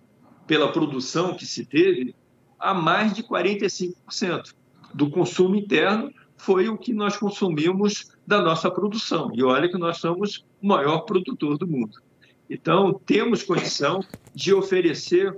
pela 0.47 0.71
produção 0.71 1.35
que 1.35 1.47
se 1.47 1.65
teve 1.65 2.15
a 2.59 2.73
mais 2.73 3.13
de 3.13 3.23
45% 3.23 4.55
do 4.93 5.11
consumo 5.11 5.57
interno 5.57 6.13
foi 6.37 6.69
o 6.69 6.77
que 6.77 6.93
nós 6.93 7.17
consumimos 7.17 8.15
da 8.27 8.41
nossa 8.41 8.71
produção. 8.71 9.31
E 9.35 9.43
olha 9.43 9.69
que 9.69 9.79
nós 9.79 9.99
somos 9.99 10.45
o 10.63 10.67
maior 10.67 11.01
produtor 11.01 11.59
do 11.59 11.67
mundo. 11.67 12.03
Então, 12.49 13.01
temos 13.07 13.43
condição 13.43 14.01
de 14.35 14.53
oferecer 14.53 15.35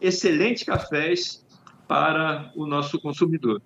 excelentes 0.00 0.62
cafés 0.62 1.44
para 1.88 2.52
o 2.54 2.66
nosso 2.66 3.00
consumidor. 3.00 3.62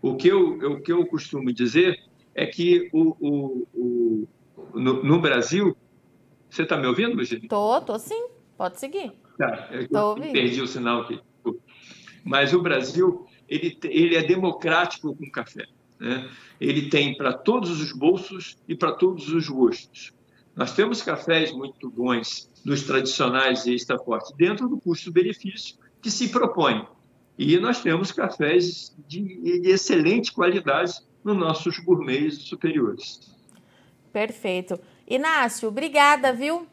O 0.00 0.16
que 0.16 0.28
eu, 0.28 0.58
o 0.58 0.80
que 0.80 0.92
eu 0.92 1.06
costumo 1.06 1.52
dizer 1.52 1.98
é 2.34 2.46
que 2.46 2.88
o, 2.92 3.16
o, 3.20 3.68
o 3.74 4.28
no, 4.74 5.02
no, 5.02 5.20
Brasil. 5.20 5.76
Você 6.48 6.62
está 6.62 6.76
me 6.76 6.86
ouvindo, 6.86 7.16
Virginia? 7.16 7.44
Estou, 7.44 7.78
estou 7.78 7.98
sim. 7.98 8.28
Pode 8.56 8.78
seguir. 8.78 9.12
Tá, 9.38 9.68
perdi 10.32 10.60
o 10.60 10.66
sinal 10.66 11.02
aqui. 11.02 11.20
Mas 12.24 12.52
o 12.52 12.60
Brasil 12.60 13.26
ele, 13.48 13.78
ele 13.84 14.16
é 14.16 14.22
democrático 14.22 15.14
com 15.14 15.30
café. 15.30 15.66
Né? 15.98 16.28
Ele 16.60 16.88
tem 16.88 17.16
para 17.16 17.32
todos 17.32 17.80
os 17.80 17.92
bolsos 17.92 18.56
e 18.68 18.74
para 18.74 18.92
todos 18.92 19.28
os 19.32 19.48
gostos. 19.48 20.12
Nós 20.54 20.74
temos 20.74 21.02
cafés 21.02 21.52
muito 21.52 21.90
bons 21.90 22.50
dos 22.64 22.82
tradicionais 22.82 23.66
e 23.66 23.74
extra 23.74 23.98
forte 23.98 24.34
dentro 24.36 24.68
do 24.68 24.78
custo-benefício 24.78 25.76
que 26.00 26.10
se 26.10 26.28
propõe. 26.28 26.86
E 27.38 27.58
nós 27.58 27.80
temos 27.80 28.12
cafés 28.12 28.94
de, 29.08 29.60
de 29.60 29.70
excelente 29.70 30.32
qualidade 30.32 31.00
nos 31.24 31.36
nossos 31.36 31.78
gourmets 31.78 32.42
superiores. 32.42 33.34
Perfeito. 34.12 34.78
Inácio, 35.08 35.68
obrigada, 35.68 36.32
viu? 36.32 36.66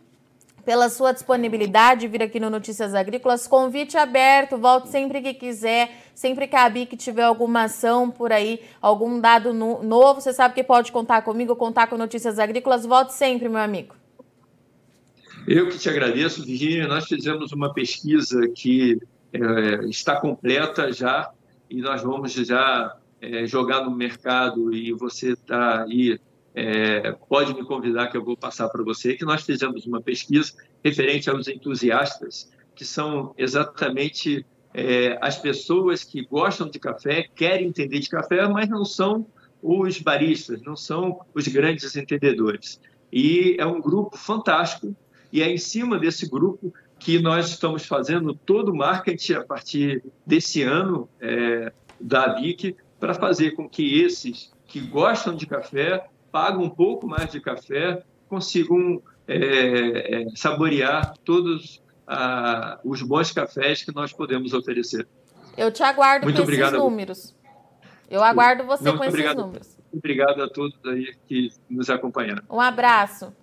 Pela 0.65 0.89
sua 0.89 1.11
disponibilidade 1.11 2.01
de 2.01 2.07
vir 2.07 2.23
aqui 2.23 2.39
no 2.39 2.49
Notícias 2.49 2.93
Agrícolas. 2.93 3.47
Convite 3.47 3.97
aberto, 3.97 4.57
volte 4.57 4.89
sempre 4.89 5.21
que 5.21 5.33
quiser, 5.33 5.91
sempre 6.13 6.47
que 6.47 6.55
a 6.55 6.69
BIC 6.69 6.95
tiver 6.97 7.23
alguma 7.23 7.63
ação 7.63 8.11
por 8.11 8.31
aí, 8.31 8.61
algum 8.81 9.19
dado 9.19 9.53
no, 9.53 9.81
novo, 9.83 10.21
você 10.21 10.33
sabe 10.33 10.55
que 10.55 10.63
pode 10.63 10.91
contar 10.91 11.21
comigo, 11.21 11.55
contar 11.55 11.87
com 11.87 11.97
Notícias 11.97 12.39
Agrícolas. 12.39 12.85
Volte 12.85 13.13
sempre, 13.13 13.49
meu 13.49 13.59
amigo. 13.61 13.95
Eu 15.47 15.69
que 15.69 15.77
te 15.77 15.89
agradeço, 15.89 16.45
Virginia. 16.45 16.87
Nós 16.87 17.05
fizemos 17.05 17.51
uma 17.51 17.73
pesquisa 17.73 18.47
que 18.49 18.99
é, 19.33 19.85
está 19.85 20.19
completa 20.19 20.91
já 20.91 21.31
e 21.69 21.81
nós 21.81 22.01
vamos 22.01 22.33
já 22.33 22.95
é, 23.21 23.45
jogar 23.45 23.83
no 23.83 23.91
mercado 23.91 24.73
e 24.73 24.91
você 24.93 25.33
está 25.33 25.83
aí 25.83 26.19
é, 26.59 27.11
pode 27.29 27.53
me 27.53 27.63
convidar 27.63 28.07
que 28.07 28.17
eu 28.17 28.23
vou 28.23 28.35
passar 28.35 28.67
para 28.67 28.83
você, 28.83 29.15
que 29.15 29.23
nós 29.23 29.43
fizemos 29.43 29.85
uma 29.85 30.01
pesquisa 30.01 30.51
referente 30.83 31.29
aos 31.29 31.47
entusiastas, 31.47 32.51
que 32.75 32.83
são 32.83 33.33
exatamente 33.37 34.45
é, 34.73 35.17
as 35.21 35.37
pessoas 35.37 36.03
que 36.03 36.25
gostam 36.25 36.69
de 36.69 36.77
café, 36.77 37.27
querem 37.33 37.67
entender 37.67 37.99
de 37.99 38.09
café, 38.09 38.45
mas 38.49 38.67
não 38.67 38.83
são 38.83 39.25
os 39.63 39.99
baristas, 39.99 40.61
não 40.61 40.75
são 40.75 41.21
os 41.33 41.47
grandes 41.47 41.95
entendedores. 41.95 42.79
E 43.11 43.55
é 43.57 43.65
um 43.65 43.79
grupo 43.79 44.17
fantástico, 44.17 44.93
e 45.31 45.41
é 45.41 45.49
em 45.49 45.57
cima 45.57 45.97
desse 45.97 46.29
grupo 46.29 46.73
que 46.99 47.19
nós 47.19 47.47
estamos 47.47 47.85
fazendo 47.85 48.33
todo 48.33 48.73
o 48.73 48.75
marketing 48.75 49.33
a 49.33 49.45
partir 49.45 50.03
desse 50.25 50.61
ano 50.61 51.07
é, 51.21 51.71
da 51.99 52.27
BIC 52.27 52.75
para 52.99 53.13
fazer 53.13 53.51
com 53.51 53.69
que 53.69 54.01
esses 54.01 54.51
que 54.67 54.81
gostam 54.81 55.35
de 55.35 55.45
café 55.45 56.05
pagam 56.31 56.63
um 56.63 56.69
pouco 56.69 57.07
mais 57.07 57.31
de 57.31 57.39
café, 57.39 58.03
consigam 58.27 59.01
é, 59.27 60.21
é, 60.21 60.25
saborear 60.35 61.13
todos 61.23 61.81
ah, 62.07 62.79
os 62.83 63.01
bons 63.01 63.31
cafés 63.31 63.83
que 63.83 63.93
nós 63.93 64.11
podemos 64.11 64.53
oferecer. 64.53 65.07
Eu 65.55 65.71
te 65.71 65.83
aguardo 65.83 66.25
Muito 66.25 66.37
com 66.37 66.43
obrigado. 66.43 66.69
esses 66.69 66.79
números. 66.79 67.35
Eu 68.09 68.23
aguardo 68.23 68.63
você 68.63 68.83
com 68.85 69.03
esses 69.03 69.07
obrigado. 69.07 69.37
números. 69.37 69.77
Obrigado 69.93 70.41
a 70.41 70.49
todos 70.49 70.77
aí 70.85 71.13
que 71.27 71.51
nos 71.69 71.89
acompanharam. 71.89 72.43
Um 72.49 72.59
abraço. 72.59 73.33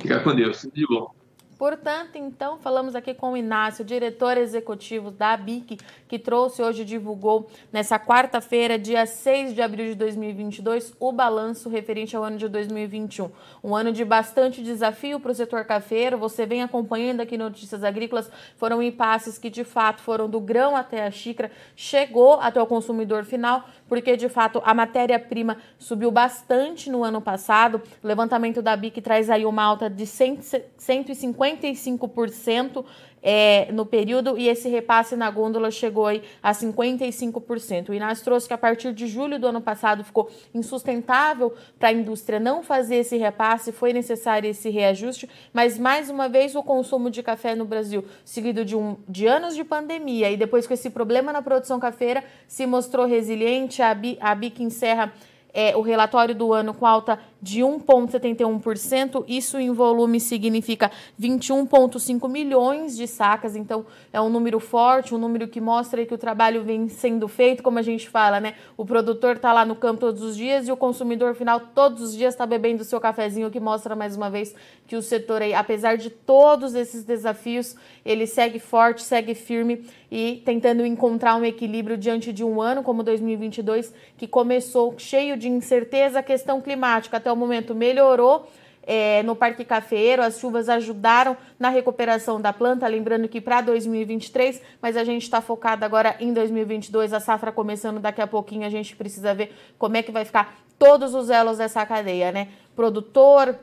Fica 0.00 0.20
com 0.20 0.34
Deus. 0.34 0.62
Tudo 0.62 0.74
de 0.74 0.86
bom. 0.86 1.19
Portanto, 1.60 2.16
então, 2.16 2.56
falamos 2.56 2.94
aqui 2.96 3.12
com 3.12 3.32
o 3.32 3.36
Inácio, 3.36 3.84
diretor 3.84 4.38
executivo 4.38 5.10
da 5.10 5.36
BIC, 5.36 5.76
que 6.08 6.18
trouxe 6.18 6.62
hoje, 6.62 6.86
divulgou 6.86 7.50
nessa 7.70 7.98
quarta-feira, 7.98 8.78
dia 8.78 9.04
6 9.04 9.54
de 9.54 9.60
abril 9.60 9.84
de 9.88 9.94
2022, 9.94 10.94
o 10.98 11.12
balanço 11.12 11.68
referente 11.68 12.16
ao 12.16 12.24
ano 12.24 12.38
de 12.38 12.48
2021. 12.48 13.30
Um 13.62 13.76
ano 13.76 13.92
de 13.92 14.06
bastante 14.06 14.62
desafio 14.62 15.20
para 15.20 15.32
o 15.32 15.34
setor 15.34 15.66
cafeiro. 15.66 16.16
Você 16.16 16.46
vem 16.46 16.62
acompanhando 16.62 17.20
aqui 17.20 17.36
Notícias 17.36 17.84
Agrícolas, 17.84 18.30
foram 18.56 18.82
impasses 18.82 19.36
que 19.36 19.50
de 19.50 19.62
fato 19.62 20.00
foram 20.00 20.30
do 20.30 20.40
grão 20.40 20.74
até 20.74 21.04
a 21.04 21.10
xícara, 21.10 21.52
chegou 21.76 22.40
até 22.40 22.62
o 22.62 22.66
consumidor 22.66 23.26
final, 23.26 23.68
porque 23.86 24.16
de 24.16 24.30
fato 24.30 24.62
a 24.64 24.72
matéria-prima 24.72 25.58
subiu 25.78 26.10
bastante 26.10 26.88
no 26.88 27.04
ano 27.04 27.20
passado. 27.20 27.82
O 28.02 28.06
levantamento 28.06 28.62
da 28.62 28.74
BIC 28.74 29.02
traz 29.02 29.28
aí 29.28 29.44
uma 29.44 29.62
alta 29.62 29.90
de 29.90 30.06
150 30.06 31.49
55% 31.56 32.84
é, 33.22 33.70
no 33.72 33.84
período 33.84 34.38
e 34.38 34.48
esse 34.48 34.68
repasse 34.68 35.14
na 35.16 35.30
gôndola 35.30 35.70
chegou 35.70 36.06
aí 36.06 36.22
a 36.42 36.52
55%. 36.52 37.88
O 37.88 37.94
Inas 37.94 38.20
trouxe 38.22 38.48
que 38.48 38.54
a 38.54 38.58
partir 38.58 38.92
de 38.92 39.06
julho 39.06 39.38
do 39.38 39.46
ano 39.46 39.60
passado 39.60 40.02
ficou 40.02 40.30
insustentável 40.54 41.54
para 41.78 41.90
a 41.90 41.92
indústria 41.92 42.40
não 42.40 42.62
fazer 42.62 42.96
esse 42.96 43.16
repasse, 43.16 43.72
foi 43.72 43.92
necessário 43.92 44.48
esse 44.48 44.70
reajuste, 44.70 45.28
mas 45.52 45.78
mais 45.78 46.08
uma 46.08 46.28
vez 46.28 46.54
o 46.54 46.62
consumo 46.62 47.10
de 47.10 47.22
café 47.22 47.54
no 47.54 47.64
Brasil, 47.64 48.04
seguido 48.24 48.64
de, 48.64 48.76
um, 48.76 48.96
de 49.08 49.26
anos 49.26 49.54
de 49.54 49.64
pandemia 49.64 50.30
e 50.30 50.36
depois 50.36 50.66
com 50.66 50.74
esse 50.74 50.90
problema 50.90 51.32
na 51.32 51.42
produção 51.42 51.78
cafeira, 51.78 52.24
se 52.48 52.66
mostrou 52.66 53.06
resiliente. 53.06 53.82
A 53.82 54.34
BIC 54.34 54.62
encerra 54.62 55.12
é, 55.52 55.76
o 55.76 55.80
relatório 55.80 56.34
do 56.34 56.52
ano 56.52 56.72
com 56.72 56.86
alta 56.86 57.18
de 57.40 57.60
1,71%. 57.60 59.24
Isso 59.26 59.58
em 59.58 59.72
volume 59.72 60.20
significa 60.20 60.90
21,5 61.20 62.28
milhões 62.28 62.96
de 62.96 63.06
sacas. 63.06 63.56
Então 63.56 63.86
é 64.12 64.20
um 64.20 64.28
número 64.28 64.60
forte, 64.60 65.14
um 65.14 65.18
número 65.18 65.48
que 65.48 65.60
mostra 65.60 66.04
que 66.04 66.14
o 66.14 66.18
trabalho 66.18 66.62
vem 66.62 66.88
sendo 66.88 67.28
feito, 67.28 67.62
como 67.62 67.78
a 67.78 67.82
gente 67.82 68.08
fala, 68.08 68.40
né? 68.40 68.54
O 68.76 68.84
produtor 68.84 69.36
está 69.36 69.52
lá 69.52 69.64
no 69.64 69.74
campo 69.74 70.00
todos 70.00 70.22
os 70.22 70.36
dias 70.36 70.68
e 70.68 70.72
o 70.72 70.76
consumidor 70.76 71.34
final 71.34 71.60
todos 71.60 72.02
os 72.02 72.16
dias 72.16 72.34
está 72.34 72.46
bebendo 72.46 72.82
o 72.82 72.84
seu 72.84 73.00
cafezinho, 73.00 73.50
que 73.50 73.60
mostra 73.60 73.94
mais 73.94 74.16
uma 74.16 74.30
vez 74.30 74.54
que 74.86 74.96
o 74.96 75.02
setor 75.02 75.42
aí, 75.42 75.54
apesar 75.54 75.96
de 75.96 76.10
todos 76.10 76.74
esses 76.74 77.04
desafios, 77.04 77.76
ele 78.04 78.26
segue 78.26 78.58
forte, 78.58 79.02
segue 79.02 79.34
firme 79.34 79.84
e 80.10 80.42
tentando 80.44 80.84
encontrar 80.84 81.36
um 81.36 81.44
equilíbrio 81.44 81.96
diante 81.96 82.32
de 82.32 82.42
um 82.42 82.60
ano 82.60 82.82
como 82.82 83.02
2022 83.02 83.94
que 84.16 84.26
começou 84.26 84.94
cheio 84.98 85.36
de 85.36 85.48
incerteza, 85.48 86.22
questão 86.22 86.60
climática 86.60 87.20
até 87.30 87.32
o 87.32 87.36
momento 87.36 87.74
melhorou. 87.74 88.48
É, 88.82 89.22
no 89.22 89.36
Parque 89.36 89.64
Cafeiro, 89.64 90.22
as 90.22 90.40
chuvas 90.40 90.68
ajudaram 90.68 91.36
na 91.58 91.68
recuperação 91.68 92.40
da 92.40 92.52
planta, 92.52 92.88
lembrando 92.88 93.28
que 93.28 93.40
para 93.40 93.60
2023, 93.60 94.60
mas 94.80 94.96
a 94.96 95.04
gente 95.04 95.22
está 95.22 95.40
focado 95.40 95.84
agora 95.84 96.16
em 96.18 96.32
2022, 96.32 97.12
a 97.12 97.20
safra 97.20 97.52
começando 97.52 98.00
daqui 98.00 98.22
a 98.22 98.26
pouquinho, 98.26 98.66
a 98.66 98.70
gente 98.70 98.96
precisa 98.96 99.34
ver 99.34 99.54
como 99.78 99.96
é 99.98 100.02
que 100.02 100.10
vai 100.10 100.24
ficar 100.24 100.56
todos 100.78 101.14
os 101.14 101.28
elos 101.28 101.58
dessa 101.58 101.84
cadeia, 101.84 102.32
né? 102.32 102.48
Produtor, 102.74 103.54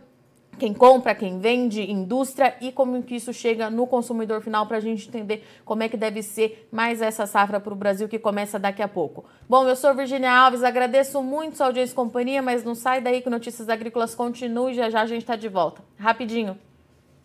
quem 0.57 0.73
compra, 0.73 1.13
quem 1.13 1.39
vende, 1.39 1.81
indústria 1.81 2.55
e 2.59 2.71
como 2.71 3.01
que 3.03 3.15
isso 3.15 3.31
chega 3.31 3.69
no 3.69 3.85
consumidor 3.87 4.41
final 4.41 4.65
para 4.65 4.77
a 4.77 4.79
gente 4.79 5.07
entender 5.07 5.43
como 5.63 5.83
é 5.83 5.89
que 5.89 5.97
deve 5.97 6.21
ser 6.23 6.67
mais 6.71 7.01
essa 7.01 7.25
safra 7.25 7.59
para 7.59 7.73
o 7.73 7.75
Brasil 7.75 8.07
que 8.07 8.19
começa 8.19 8.57
daqui 8.57 8.81
a 8.81 8.87
pouco. 8.87 9.25
Bom, 9.47 9.67
eu 9.67 9.75
sou 9.75 9.93
Virginia 9.93 10.31
Alves, 10.31 10.63
agradeço 10.63 11.21
muito 11.21 11.57
sua 11.57 11.67
audiência 11.67 11.93
e 11.93 11.95
companhia, 11.95 12.41
mas 12.41 12.63
não 12.63 12.75
sai 12.75 13.01
daí 13.01 13.21
que 13.21 13.29
Notícias 13.29 13.69
Agrícolas 13.69 14.15
continue, 14.15 14.73
já 14.73 14.89
já 14.89 15.01
a 15.01 15.05
gente 15.05 15.21
está 15.21 15.35
de 15.35 15.47
volta. 15.47 15.81
Rapidinho. 15.97 16.57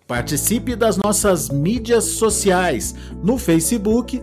Participe 0.07 0.77
das 0.77 0.97
nossas 0.97 1.49
mídias 1.49 2.05
sociais 2.05 2.95
no 3.23 3.39
Facebook 3.39 4.23